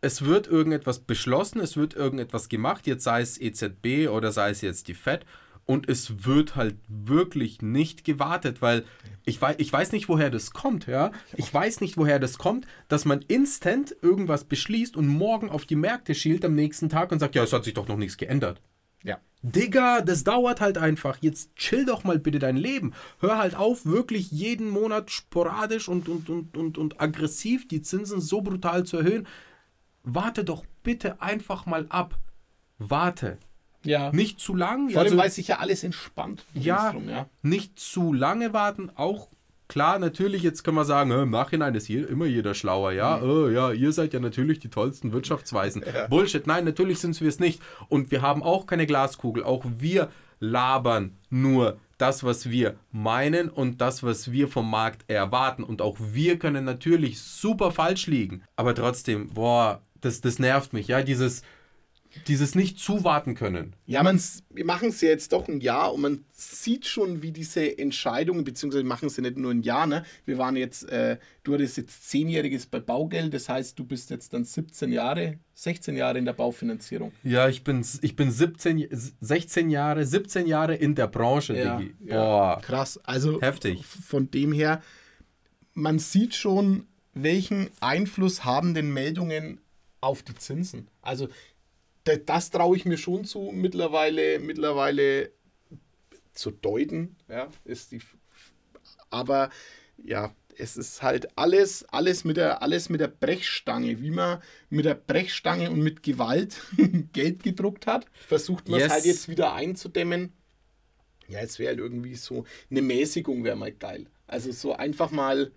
es 0.00 0.24
wird 0.24 0.46
irgendetwas 0.46 1.00
beschlossen, 1.00 1.60
es 1.60 1.76
wird 1.76 1.94
irgendetwas 1.94 2.48
gemacht, 2.48 2.86
jetzt 2.86 3.04
sei 3.04 3.20
es 3.20 3.38
EZB 3.38 4.08
oder 4.08 4.32
sei 4.32 4.50
es 4.50 4.60
jetzt 4.60 4.88
die 4.88 4.94
FED. 4.94 5.26
Und 5.70 5.88
es 5.88 6.24
wird 6.24 6.56
halt 6.56 6.74
wirklich 6.88 7.62
nicht 7.62 8.02
gewartet, 8.02 8.60
weil 8.60 8.84
ich 9.24 9.40
weiß, 9.40 9.54
ich 9.58 9.72
weiß 9.72 9.92
nicht, 9.92 10.08
woher 10.08 10.28
das 10.28 10.50
kommt, 10.50 10.88
ja. 10.88 11.12
Ich 11.36 11.54
weiß 11.54 11.80
nicht, 11.80 11.96
woher 11.96 12.18
das 12.18 12.38
kommt, 12.38 12.66
dass 12.88 13.04
man 13.04 13.22
instant 13.28 13.94
irgendwas 14.02 14.42
beschließt 14.42 14.96
und 14.96 15.06
morgen 15.06 15.48
auf 15.48 15.66
die 15.66 15.76
Märkte 15.76 16.16
schielt 16.16 16.44
am 16.44 16.56
nächsten 16.56 16.88
Tag 16.88 17.12
und 17.12 17.20
sagt, 17.20 17.36
ja, 17.36 17.44
es 17.44 17.52
hat 17.52 17.62
sich 17.62 17.74
doch 17.74 17.86
noch 17.86 17.98
nichts 17.98 18.16
geändert. 18.16 18.60
Ja. 19.04 19.20
Digga, 19.42 20.00
das 20.00 20.24
dauert 20.24 20.60
halt 20.60 20.76
einfach. 20.76 21.18
Jetzt 21.20 21.54
chill 21.54 21.86
doch 21.86 22.02
mal 22.02 22.18
bitte 22.18 22.40
dein 22.40 22.56
Leben. 22.56 22.92
Hör 23.20 23.38
halt 23.38 23.54
auf, 23.54 23.86
wirklich 23.86 24.32
jeden 24.32 24.70
Monat 24.70 25.12
sporadisch 25.12 25.88
und, 25.88 26.08
und, 26.08 26.28
und, 26.28 26.56
und, 26.56 26.78
und 26.78 27.00
aggressiv 27.00 27.68
die 27.68 27.80
Zinsen 27.80 28.20
so 28.20 28.40
brutal 28.40 28.82
zu 28.82 28.96
erhöhen. 28.96 29.28
Warte 30.02 30.42
doch 30.42 30.64
bitte 30.82 31.22
einfach 31.22 31.64
mal 31.64 31.86
ab. 31.90 32.18
Warte. 32.78 33.38
Ja. 33.84 34.12
Nicht 34.12 34.40
zu 34.40 34.54
lang. 34.54 34.90
Vor 34.90 35.00
allem, 35.00 35.12
also- 35.12 35.16
weil 35.16 35.30
sich 35.30 35.48
ja 35.48 35.58
alles 35.58 35.84
entspannt. 35.84 36.44
ja, 36.54 36.92
Drum, 36.92 37.08
ja. 37.08 37.26
nicht 37.42 37.78
zu 37.78 38.12
lange 38.12 38.52
warten. 38.52 38.90
Auch 38.94 39.28
klar, 39.68 39.98
natürlich, 39.98 40.42
jetzt 40.42 40.64
kann 40.64 40.74
man 40.74 40.84
sagen, 40.84 41.10
äh, 41.12 41.22
im 41.22 41.30
Nachhinein 41.30 41.74
ist 41.74 41.88
je, 41.88 42.00
immer 42.00 42.26
jeder 42.26 42.54
schlauer. 42.54 42.92
Ja, 42.92 43.18
äh, 43.22 43.52
ja, 43.52 43.72
ihr 43.72 43.92
seid 43.92 44.12
ja 44.12 44.20
natürlich 44.20 44.58
die 44.58 44.68
tollsten 44.68 45.12
Wirtschaftsweisen. 45.12 45.82
Bullshit. 46.10 46.46
Nein, 46.46 46.64
natürlich 46.64 46.98
sind 46.98 47.18
wir 47.20 47.28
es 47.28 47.38
nicht. 47.40 47.62
Und 47.88 48.10
wir 48.10 48.20
haben 48.22 48.42
auch 48.42 48.66
keine 48.66 48.86
Glaskugel. 48.86 49.44
Auch 49.44 49.64
wir 49.78 50.10
labern 50.40 51.16
nur 51.28 51.78
das, 51.98 52.24
was 52.24 52.48
wir 52.50 52.76
meinen 52.92 53.50
und 53.50 53.80
das, 53.80 54.02
was 54.02 54.32
wir 54.32 54.48
vom 54.48 54.70
Markt 54.70 55.04
erwarten. 55.08 55.62
Und 55.62 55.82
auch 55.82 55.96
wir 56.00 56.38
können 56.38 56.64
natürlich 56.64 57.20
super 57.20 57.70
falsch 57.72 58.06
liegen. 58.06 58.42
Aber 58.56 58.74
trotzdem, 58.74 59.28
boah, 59.30 59.82
das, 60.00 60.20
das 60.22 60.38
nervt 60.38 60.72
mich. 60.72 60.88
Ja, 60.88 61.02
dieses, 61.02 61.42
dieses 62.26 62.54
nicht 62.54 62.78
zuwarten 62.78 63.34
können. 63.34 63.74
Ja, 63.86 64.02
man's, 64.02 64.42
wir 64.50 64.64
machen 64.64 64.88
es 64.88 65.00
ja 65.00 65.08
jetzt 65.08 65.32
doch 65.32 65.48
ein 65.48 65.60
Jahr 65.60 65.94
und 65.94 66.00
man 66.00 66.24
sieht 66.32 66.86
schon, 66.86 67.22
wie 67.22 67.32
diese 67.32 67.78
Entscheidungen, 67.78 68.44
beziehungsweise 68.44 68.84
machen 68.84 69.06
es 69.06 69.16
ja 69.16 69.22
nicht 69.22 69.36
nur 69.36 69.52
ein 69.52 69.62
Jahr, 69.62 69.86
ne? 69.86 70.04
Wir 70.24 70.38
waren 70.38 70.56
jetzt, 70.56 70.88
äh, 70.88 71.18
du 71.42 71.54
hattest 71.54 71.76
jetzt 71.76 72.08
zehnjähriges 72.10 72.66
bei 72.66 72.80
Baugeld, 72.80 73.32
das 73.32 73.48
heißt, 73.48 73.78
du 73.78 73.84
bist 73.84 74.10
jetzt 74.10 74.32
dann 74.32 74.44
17 74.44 74.92
Jahre, 74.92 75.38
16 75.54 75.96
Jahre 75.96 76.18
in 76.18 76.24
der 76.24 76.32
Baufinanzierung. 76.32 77.12
Ja, 77.22 77.48
ich 77.48 77.64
bin, 77.64 77.84
ich 78.02 78.16
bin 78.16 78.30
17, 78.30 78.88
16 79.20 79.70
Jahre, 79.70 80.04
17 80.04 80.46
Jahre 80.46 80.74
in 80.74 80.94
der 80.94 81.06
Branche, 81.06 81.54
Diggi. 81.54 81.94
Boah. 82.00 82.60
Krass. 82.62 82.98
Also 83.04 83.40
Heftig. 83.40 83.84
von 83.84 84.30
dem 84.30 84.52
her, 84.52 84.82
man 85.74 85.98
sieht 85.98 86.34
schon, 86.34 86.86
welchen 87.14 87.70
Einfluss 87.80 88.44
haben 88.44 88.74
denn 88.74 88.92
Meldungen 88.92 89.60
auf 90.00 90.22
die 90.22 90.34
Zinsen. 90.34 90.88
Also 91.02 91.28
da- 92.04 92.16
das 92.16 92.50
traue 92.50 92.76
ich 92.76 92.84
mir 92.84 92.98
schon 92.98 93.24
zu, 93.24 93.50
mittlerweile, 93.52 94.38
mittlerweile 94.38 95.30
zu 96.32 96.50
deuten. 96.50 97.16
Ja, 97.28 97.48
ist 97.64 97.92
die. 97.92 98.00
Aber 99.10 99.50
ja, 100.02 100.34
es 100.56 100.76
ist 100.76 101.02
halt 101.02 101.36
alles, 101.38 101.84
alles 101.90 102.24
mit 102.24 102.36
der, 102.36 102.62
alles 102.62 102.88
mit 102.88 103.00
der 103.00 103.08
Brechstange, 103.08 104.00
wie 104.00 104.10
man 104.10 104.40
mit 104.68 104.84
der 104.84 104.94
Brechstange 104.94 105.70
und 105.70 105.80
mit 105.82 106.02
Gewalt 106.02 106.60
Geld 107.12 107.42
gedruckt 107.42 107.86
hat, 107.86 108.06
versucht 108.28 108.68
man 108.68 108.78
Yes. 108.80 108.86
es 108.88 108.92
halt 108.92 109.04
jetzt 109.06 109.28
wieder 109.28 109.54
einzudämmen. 109.54 110.32
Ja, 111.28 111.40
es 111.40 111.58
wäre 111.58 111.70
halt 111.70 111.78
irgendwie 111.78 112.14
so 112.16 112.44
eine 112.70 112.82
Mäßigung 112.82 113.44
wäre 113.44 113.56
mal 113.56 113.72
geil. 113.72 114.06
Also 114.26 114.50
so 114.52 114.74
einfach 114.74 115.10
mal 115.10 115.52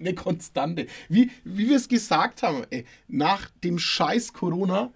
eine 0.00 0.14
Konstante. 0.14 0.86
Wie, 1.08 1.30
wie 1.44 1.68
wir 1.68 1.76
es 1.76 1.88
gesagt 1.88 2.42
haben, 2.42 2.64
ey, 2.70 2.86
nach 3.06 3.50
dem 3.62 3.78
Scheiß 3.78 4.32
Corona 4.32 4.92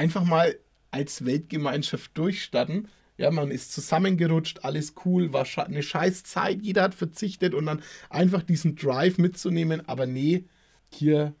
einfach 0.00 0.24
mal 0.24 0.58
als 0.90 1.26
Weltgemeinschaft 1.26 2.16
durchstarten. 2.16 2.88
Ja, 3.18 3.30
man 3.30 3.50
ist 3.50 3.72
zusammengerutscht, 3.72 4.60
alles 4.64 4.94
cool, 5.04 5.34
war 5.34 5.46
eine 5.58 5.82
scheiß 5.82 6.22
Zeit, 6.22 6.62
jeder 6.62 6.84
hat 6.84 6.94
verzichtet 6.94 7.52
und 7.52 7.66
dann 7.66 7.82
einfach 8.08 8.42
diesen 8.42 8.76
Drive 8.76 9.18
mitzunehmen. 9.18 9.86
Aber 9.86 10.06
nee, 10.06 10.46
hier 10.88 11.34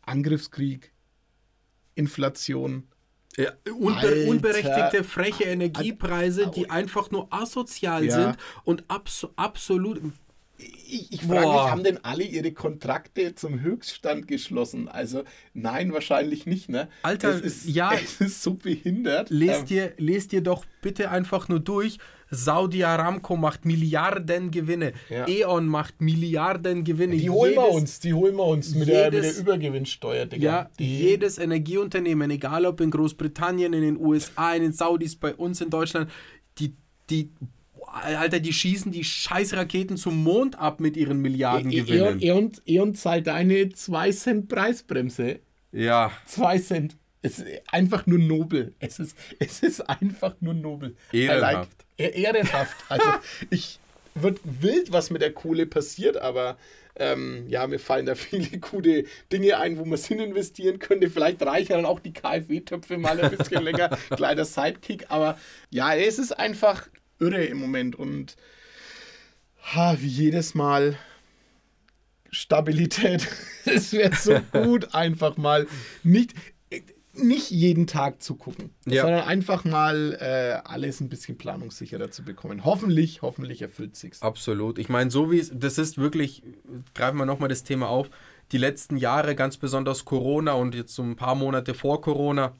Angriffskrieg, 0.00 0.94
Inflation. 1.94 2.88
Ja, 3.36 3.52
unbe 3.76 4.26
unberechtigte, 4.28 5.04
freche 5.04 5.44
Energiepreise, 5.44 6.50
die 6.54 6.70
einfach 6.70 7.10
nur 7.10 7.30
asozial 7.30 8.06
Ja. 8.06 8.14
sind 8.14 8.36
und 8.64 8.84
abso 8.88 9.30
absolut. 9.36 10.00
Ich, 10.56 11.12
ich 11.12 11.22
frage 11.22 11.40
mich, 11.40 11.48
haben 11.48 11.82
denn 11.84 11.98
alle 12.04 12.22
ihre 12.22 12.52
Kontrakte 12.52 13.34
zum 13.34 13.60
Höchststand 13.60 14.28
geschlossen? 14.28 14.88
Also 14.88 15.24
nein, 15.52 15.92
wahrscheinlich 15.92 16.46
nicht, 16.46 16.68
ne? 16.68 16.88
Alter, 17.02 17.30
es 17.30 17.40
ist, 17.40 17.68
ja. 17.68 17.92
es 18.04 18.20
ist 18.20 18.42
so 18.42 18.54
behindert. 18.54 19.30
Lest 19.30 19.62
Ähm, 19.62 19.66
dir, 19.66 19.92
lest 19.98 20.30
dir 20.32 20.42
doch 20.42 20.64
bitte 20.80 21.10
einfach 21.10 21.48
nur 21.48 21.58
durch. 21.60 21.98
Saudi 22.30 22.84
Aramco 22.84 23.36
macht 23.36 23.64
Milliarden 23.64 24.50
Gewinne. 24.50 24.92
Ja. 25.10 25.26
E.ON 25.28 25.66
macht 25.66 26.00
Milliarden 26.00 26.82
Gewinne. 26.84 27.16
die 27.16 27.30
holen 27.30 27.54
wir 27.54 27.62
Jedes- 27.64 27.74
uns, 27.76 28.00
die 28.00 28.14
holen 28.14 28.36
wir 28.36 28.44
uns 28.44 28.74
mit, 28.74 28.88
der, 28.88 29.04
mit 29.06 29.14
der 29.14 29.22
jedes- 29.22 29.38
Übergewinnsteuer, 29.40 30.26
Digga. 30.26 30.42
Ja, 30.44 30.70
die, 30.78 30.98
jedes 31.00 31.38
Energieunternehmen, 31.38 32.30
egal 32.30 32.64
ob 32.66 32.80
in 32.80 32.90
Großbritannien, 32.90 33.72
in 33.72 33.82
den 33.82 33.96
USA, 33.98 34.54
in 34.54 34.62
den 34.62 34.72
Saudis, 34.72 35.16
bei 35.16 35.34
uns 35.34 35.60
in 35.60 35.70
Deutschland, 35.70 36.10
die, 36.58 36.74
die, 37.10 37.30
Alter, 38.02 38.40
die 38.40 38.52
schießen 38.52 38.92
die 38.92 39.04
Scheißraketen 39.04 39.96
zum 39.96 40.22
Mond 40.22 40.58
ab 40.58 40.80
mit 40.80 40.96
ihren 40.96 41.20
Milliarden 41.20 41.70
E- 41.70 41.76
E- 41.76 41.80
Gewinnen. 41.82 42.20
E.ON, 42.20 42.38
E.ON, 42.42 42.52
E.ON 42.66 42.94
zahlt 42.94 43.28
eine 43.28 43.68
2 43.70 44.10
Cent 44.12 44.48
Preisbremse. 44.48 45.40
Ja, 45.72 46.12
2 46.26 46.58
Cent. 46.58 46.96
Es 47.22 47.38
ist 47.38 47.46
einfach 47.72 48.06
nur 48.06 48.18
nobel. 48.18 48.74
Es 48.80 48.98
ist, 48.98 49.16
es 49.38 49.62
ist 49.62 49.80
einfach 49.80 50.34
nur 50.40 50.54
nobel. 50.54 50.94
Ehrenhaft. 51.12 51.70
E- 51.98 52.20
ehrenhaft. 52.22 52.76
Also 52.88 53.08
ich 53.50 53.78
wird 54.14 54.40
wild, 54.44 54.92
was 54.92 55.10
mit 55.10 55.22
der 55.22 55.32
Kohle 55.32 55.66
passiert, 55.66 56.16
aber 56.18 56.56
ähm, 56.96 57.46
ja, 57.48 57.66
mir 57.66 57.80
fallen 57.80 58.06
da 58.06 58.14
viele 58.14 58.58
gute 58.58 59.04
Dinge 59.32 59.58
ein, 59.58 59.78
wo 59.78 59.84
man 59.84 59.94
es 59.94 60.06
hin 60.06 60.20
investieren 60.20 60.78
könnte. 60.78 61.10
Vielleicht 61.10 61.42
reichen 61.42 61.72
dann 61.72 61.86
auch 61.86 61.98
die 61.98 62.12
KfW-Töpfe 62.12 62.98
mal 62.98 63.18
ein 63.20 63.36
bisschen 63.36 63.62
länger. 63.64 63.88
Kleiner 64.10 64.44
Sidekick, 64.44 65.06
aber 65.08 65.36
ja, 65.70 65.94
es 65.94 66.18
ist 66.18 66.38
einfach 66.38 66.86
irre 67.20 67.44
im 67.44 67.58
Moment 67.58 67.96
und 67.96 68.36
ha, 69.74 69.96
wie 70.00 70.06
jedes 70.08 70.54
Mal 70.54 70.96
Stabilität. 72.30 73.28
Es 73.66 73.92
wäre 73.94 74.14
so 74.14 74.38
gut, 74.52 74.94
einfach 74.94 75.38
mal 75.38 75.66
nicht, 76.02 76.34
nicht 77.14 77.50
jeden 77.50 77.86
Tag 77.86 78.22
zu 78.22 78.34
gucken, 78.34 78.74
Ja. 78.84 79.02
sondern 79.02 79.22
einfach 79.22 79.64
mal 79.64 80.18
äh, 80.20 80.68
alles 80.68 81.00
ein 81.00 81.08
bisschen 81.08 81.38
planungssicherer 81.38 82.10
zu 82.10 82.24
bekommen. 82.24 82.64
Hoffentlich, 82.66 83.22
hoffentlich 83.22 83.62
erfüllt 83.62 83.96
sich's. 83.96 84.20
absolut. 84.20 84.78
Ich 84.78 84.90
meine, 84.90 85.10
so 85.10 85.30
wie 85.32 85.38
es, 85.38 85.50
das 85.54 85.78
ist 85.78 85.96
wirklich, 85.96 86.42
greifen 86.94 87.16
wir 87.16 87.24
nochmal 87.24 87.48
das 87.48 87.62
Thema 87.64 87.88
auf, 87.88 88.10
die 88.52 88.58
letzten 88.58 88.98
Jahre, 88.98 89.34
ganz 89.34 89.56
besonders 89.56 90.04
Corona 90.04 90.52
und 90.52 90.74
jetzt 90.74 90.94
so 90.94 91.02
ein 91.02 91.16
paar 91.16 91.34
Monate 91.36 91.72
vor 91.72 92.02
Corona, 92.02 92.54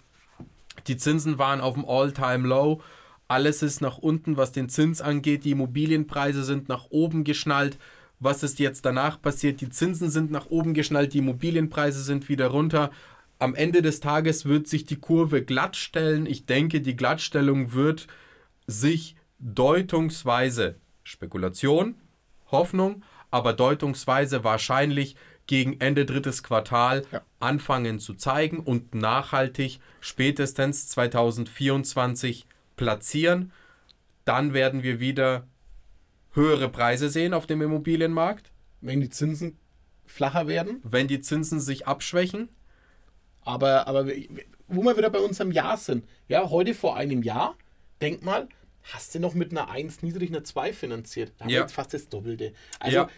die 0.87 0.97
Zinsen 0.97 1.39
waren 1.39 1.61
auf 1.61 1.75
dem 1.75 1.85
All-Time-Low. 1.85 2.81
Alles 3.29 3.63
ist 3.63 3.81
nach 3.81 3.99
unten, 3.99 4.37
was 4.37 4.53
den 4.53 4.69
Zins 4.69 5.01
angeht. 5.01 5.45
Die 5.45 5.53
Immobilienpreise 5.53 6.45
sind 6.45 6.69
nach 6.69 6.87
oben 6.91 7.25
geschnallt. 7.25 7.79
Was 8.21 8.43
ist 8.43 8.59
jetzt 8.59 8.85
danach 8.85 9.21
passiert? 9.21 9.61
Die 9.61 9.71
Zinsen 9.71 10.11
sind 10.11 10.31
nach 10.31 10.47
oben 10.47 10.75
geschnallt, 10.75 11.15
die 11.15 11.19
Immobilienpreise 11.19 12.03
sind 12.03 12.29
wieder 12.29 12.49
runter. 12.49 12.91
Am 13.39 13.55
Ende 13.55 13.83
des 13.83 14.01
Tages 14.01 14.45
wird 14.45 14.69
sich 14.69 14.85
die 14.85 14.97
Kurve 14.97 15.43
glatt 15.43 15.77
stellen. 15.77 16.27
Ich 16.27 16.47
denke, 16.47 16.81
die 16.81 16.97
Glattstellung 16.97 17.73
wird 17.73 18.07
sich 18.67 19.17
deutungsweise, 19.41 20.77
Spekulation, 21.03 21.97
Hoffnung, 22.51 23.03
aber 23.31 23.53
deutungsweise 23.53 24.45
wahrscheinlich 24.45 25.17
gegen 25.47 25.81
Ende 25.81 26.07
drittes 26.07 26.43
Quartal 26.43 27.03
Ja. 27.13 27.23
anfangen 27.41 27.99
zu 27.99 28.15
zeigen 28.15 28.61
und 28.61 28.95
nachhaltig 28.95 29.81
spätestens 30.01 30.89
2024 30.89 32.47
platzieren. 32.77 33.53
Dann 34.25 34.55
werden 34.55 34.83
wir 34.83 35.01
wieder 35.01 35.47
höhere 36.33 36.69
Preise 36.69 37.09
sehen 37.09 37.35
auf 37.35 37.47
dem 37.47 37.63
Immobilienmarkt, 37.63 38.51
Wenn 38.81 39.01
die 39.01 39.09
Zinsen 39.11 39.57
flacher 40.07 40.47
werden, 40.49 40.81
wenn 40.83 41.09
die 41.09 41.21
Zinsen 41.21 41.61
sich 41.61 41.87
abschwächen. 41.87 42.49
aber, 43.43 43.87
aber 43.87 44.07
wo 44.67 44.83
wir 44.83 44.97
wieder 44.97 45.11
bei 45.11 45.19
unserem 45.21 45.53
Jahr 45.53 45.77
sind. 45.77 46.07
Ja, 46.29 46.49
heute 46.51 46.75
vor 46.75 46.97
einem 46.97 47.23
Jahr, 47.23 47.57
denk 48.01 48.23
mal, 48.25 48.49
hast 48.83 49.15
du 49.15 49.21
noch 49.21 49.35
mit 49.35 49.51
einer 49.51 49.69
1 49.71 50.03
niedrig 50.03 50.31
eine 50.31 50.43
2 50.43 50.73
finanziert. 50.73 51.33
Da 51.39 51.45
haben 51.45 51.51
wir 51.51 51.57
Ja. 51.57 51.63
jetzt 51.63 51.75
fast 51.75 51.93
das 51.95 52.09
Doppelte. 52.09 52.53
Also 52.81 52.97
Ja. 52.97 53.09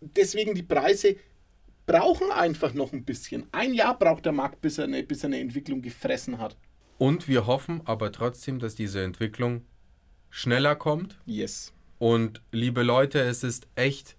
deswegen 0.00 0.54
die 0.54 0.62
Preise 0.62 1.16
brauchen 1.86 2.30
einfach 2.30 2.74
noch 2.74 2.92
ein 2.92 3.04
bisschen. 3.04 3.46
Ein 3.52 3.74
Jahr 3.74 3.98
braucht 3.98 4.24
der 4.24 4.32
Markt, 4.32 4.60
bis 4.60 4.78
er 4.78 4.84
eine, 4.84 5.02
bis 5.02 5.22
er 5.24 5.28
eine 5.28 5.40
Entwicklung 5.40 5.82
gefressen 5.82 6.38
hat. 6.38 6.56
Und 6.98 7.28
wir 7.28 7.46
hoffen 7.46 7.80
aber 7.84 8.12
trotzdem, 8.12 8.58
dass 8.58 8.74
diese 8.74 9.02
Entwicklung 9.02 9.64
schneller 10.30 10.74
kommt. 10.74 11.18
Yes. 11.24 11.72
Und 11.98 12.42
liebe 12.52 12.82
Leute, 12.82 13.20
es 13.20 13.42
ist 13.42 13.66
echt 13.74 14.18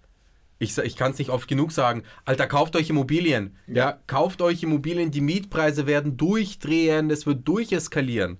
ich, 0.60 0.76
ich 0.76 0.94
kann 0.94 1.12
es 1.12 1.18
nicht 1.18 1.30
oft 1.30 1.48
genug 1.48 1.72
sagen, 1.72 2.02
Alter, 2.26 2.46
kauft 2.46 2.76
euch 2.76 2.90
Immobilien. 2.90 3.56
Ja. 3.66 3.74
ja, 3.74 4.00
kauft 4.06 4.42
euch 4.42 4.62
Immobilien, 4.62 5.10
die 5.10 5.22
Mietpreise 5.22 5.86
werden 5.86 6.18
durchdrehen, 6.18 7.10
es 7.10 7.24
wird 7.24 7.48
durcheskalieren. 7.48 8.36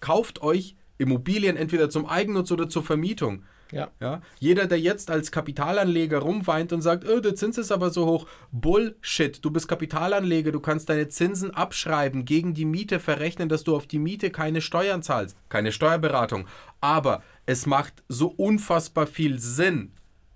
Kauft 0.00 0.42
euch 0.42 0.74
Immobilien 0.98 1.56
entweder 1.56 1.88
zum 1.88 2.06
Eigennutz 2.06 2.50
oder 2.50 2.68
zur 2.68 2.82
Vermietung. 2.82 3.44
Ja. 3.72 3.88
ja. 4.00 4.20
Jeder, 4.38 4.66
der 4.66 4.80
jetzt 4.80 5.10
als 5.10 5.30
Kapitalanleger 5.30 6.18
rumweint 6.18 6.72
und 6.72 6.82
sagt, 6.82 7.08
oh, 7.08 7.20
der 7.20 7.34
Zins 7.34 7.58
ist 7.58 7.72
aber 7.72 7.90
so 7.90 8.06
hoch, 8.06 8.26
Bullshit. 8.52 9.44
Du 9.44 9.50
bist 9.50 9.68
Kapitalanleger, 9.68 10.52
du 10.52 10.60
kannst 10.60 10.88
deine 10.88 11.08
Zinsen 11.08 11.52
abschreiben, 11.52 12.24
gegen 12.24 12.54
die 12.54 12.64
Miete 12.64 12.98
verrechnen, 12.98 13.48
dass 13.48 13.64
du 13.64 13.76
auf 13.76 13.86
die 13.86 13.98
Miete 13.98 14.30
keine 14.30 14.60
Steuern 14.60 15.02
zahlst, 15.02 15.36
keine 15.48 15.72
Steuerberatung. 15.72 16.46
Aber 16.80 17.22
es 17.46 17.66
macht 17.66 18.02
so 18.08 18.28
unfassbar 18.28 19.06
viel 19.06 19.38
Sinn. 19.38 19.92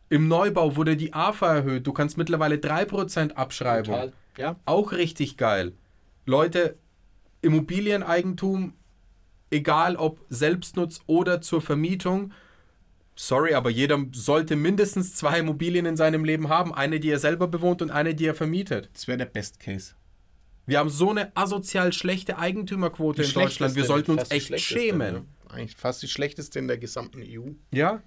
Im 0.08 0.28
Neubau 0.28 0.76
wurde 0.76 0.96
die 0.96 1.12
AFA 1.12 1.56
erhöht, 1.56 1.86
du 1.86 1.92
kannst 1.92 2.16
mittlerweile 2.16 2.56
3% 2.56 3.32
Abschreibung. 3.32 3.94
Total. 3.94 4.12
Ja. 4.36 4.56
Auch 4.64 4.92
richtig 4.92 5.36
geil. 5.36 5.72
Leute, 6.26 6.76
Immobilieneigentum, 7.42 8.74
egal 9.50 9.96
ob 9.96 10.20
Selbstnutz 10.28 11.00
oder 11.06 11.40
zur 11.40 11.60
Vermietung, 11.60 12.32
Sorry, 13.16 13.54
aber 13.54 13.70
jeder 13.70 14.04
sollte 14.12 14.56
mindestens 14.56 15.14
zwei 15.14 15.38
Immobilien 15.38 15.86
in 15.86 15.96
seinem 15.96 16.24
Leben 16.24 16.48
haben. 16.48 16.74
Eine, 16.74 16.98
die 16.98 17.10
er 17.10 17.18
selber 17.18 17.46
bewohnt 17.46 17.80
und 17.80 17.90
eine, 17.90 18.14
die 18.14 18.26
er 18.26 18.34
vermietet. 18.34 18.90
Das 18.92 19.06
wäre 19.06 19.18
der 19.18 19.26
Best 19.26 19.60
Case. 19.60 19.94
Wir 20.66 20.78
haben 20.78 20.90
so 20.90 21.10
eine 21.10 21.36
asozial 21.36 21.92
schlechte 21.92 22.38
Eigentümerquote 22.38 23.22
die 23.22 23.28
in 23.28 23.34
Deutschland. 23.34 23.76
Wir 23.76 23.84
sollten 23.84 24.12
uns 24.12 24.30
echt 24.30 24.58
schämen. 24.60 25.14
Ne? 25.14 25.24
Eigentlich 25.48 25.76
fast 25.76 26.02
die 26.02 26.08
schlechteste 26.08 26.58
in 26.58 26.66
der 26.66 26.78
gesamten 26.78 27.22
EU. 27.22 27.50
Ja. 27.70 28.02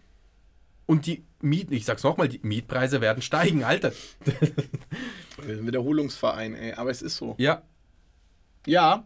Und 0.86 1.06
die 1.06 1.24
Mieten, 1.42 1.74
ich 1.74 1.86
sag's 1.86 2.04
nochmal, 2.04 2.30
die 2.30 2.40
Mietpreise 2.42 3.02
werden 3.02 3.22
steigen, 3.22 3.64
Alter. 3.64 3.92
Wiederholungsverein, 5.46 6.56
ey. 6.56 6.74
Aber 6.74 6.90
es 6.90 7.02
ist 7.02 7.18
so. 7.18 7.36
Ja. 7.38 7.62
Ja. 8.66 9.06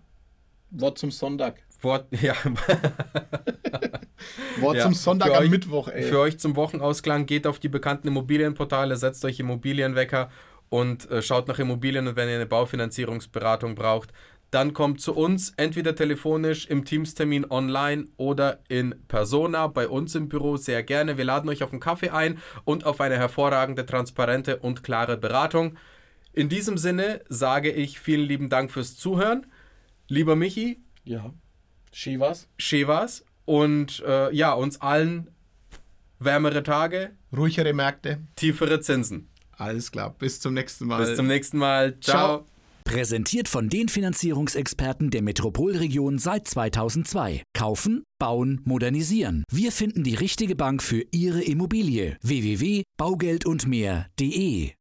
Wort 0.72 0.98
zum 0.98 1.12
Sonntag. 1.12 1.62
Wort, 1.84 2.08
ja. 2.22 2.36
Wort 4.60 4.78
ja, 4.78 4.84
zum 4.84 4.94
Sonntag 4.94 5.36
am 5.36 5.50
Mittwoch, 5.50 5.88
ey. 5.88 6.04
Für 6.04 6.20
euch 6.20 6.40
zum 6.40 6.56
Wochenausklang 6.56 7.26
geht 7.26 7.48
auf 7.48 7.60
die 7.60 7.70
bekannten 7.70 8.08
Immobilienportale, 8.08 8.96
setzt 8.96 9.26
euch 9.26 9.40
Immobilienwecker 9.40 10.30
und 10.70 11.10
äh, 11.12 11.22
schaut 11.22 11.48
nach 11.48 11.60
Immobilien 11.60 12.08
und 12.08 12.16
wenn 12.16 12.30
ihr 12.30 12.36
eine 12.36 12.46
Baufinanzierungsberatung 12.46 13.76
braucht, 13.76 14.12
dann 14.52 14.74
kommt 14.74 15.00
zu 15.00 15.16
uns 15.16 15.54
entweder 15.56 15.96
telefonisch 15.96 16.68
im 16.68 16.84
Teamstermin 16.84 17.50
online 17.50 18.08
oder 18.18 18.60
in 18.68 18.96
Persona 19.08 19.68
bei 19.68 19.88
uns 19.88 20.14
im 20.14 20.28
Büro 20.28 20.58
sehr 20.58 20.84
gerne. 20.84 21.18
Wir 21.18 21.24
laden 21.24 21.50
euch 21.50 21.64
auf 21.64 21.72
einen 21.72 21.80
Kaffee 21.80 22.10
ein 22.10 22.38
und 22.66 22.86
auf 22.86 23.00
eine 23.00 23.18
hervorragende, 23.18 23.86
transparente 23.86 24.58
und 24.58 24.84
klare 24.84 25.18
Beratung. 25.18 25.78
In 26.34 26.50
diesem 26.50 26.78
Sinne 26.78 27.22
sage 27.30 27.72
ich 27.72 28.00
vielen 28.00 28.28
lieben 28.28 28.50
Dank 28.50 28.72
fürs 28.72 28.98
Zuhören. 28.98 29.48
Lieber 30.08 30.36
Michi. 30.36 30.84
Ja. 31.06 31.34
Shivas. 31.92 32.48
Shivas. 32.58 33.24
Und 33.46 34.04
äh, 34.06 34.34
ja, 34.34 34.54
uns 34.54 34.82
allen 34.82 35.30
wärmere 36.20 36.64
Tage. 36.64 37.12
Ruhigere 37.36 37.74
Märkte. 37.74 38.20
Tiefere 38.36 38.80
Zinsen. 38.82 39.30
Alles 39.58 39.92
klar. 39.92 40.16
Bis 40.18 40.40
zum 40.40 40.54
nächsten 40.54 40.88
Mal. 40.88 41.06
Bis 41.06 41.16
zum 41.16 41.28
nächsten 41.28 41.58
Mal. 41.58 42.00
Ciao. 42.00 42.40
Ciao. 42.40 42.46
Präsentiert 42.84 43.48
von 43.48 43.70
den 43.70 43.90
Finanzierungsexperten 43.90 45.12
der 45.12 45.22
Metropolregion 45.22 46.18
seit 46.18 46.48
2002. 46.48 47.44
Kaufen, 47.54 48.04
bauen, 48.20 48.62
modernisieren. 48.66 49.44
Wir 49.52 49.72
finden 49.72 50.04
die 50.04 50.16
richtige 50.16 50.56
Bank 50.56 50.82
für 50.84 51.06
Ihre 51.12 51.44
Immobilie. 51.44 52.18
www.baugeldundmehr.de 52.22 54.70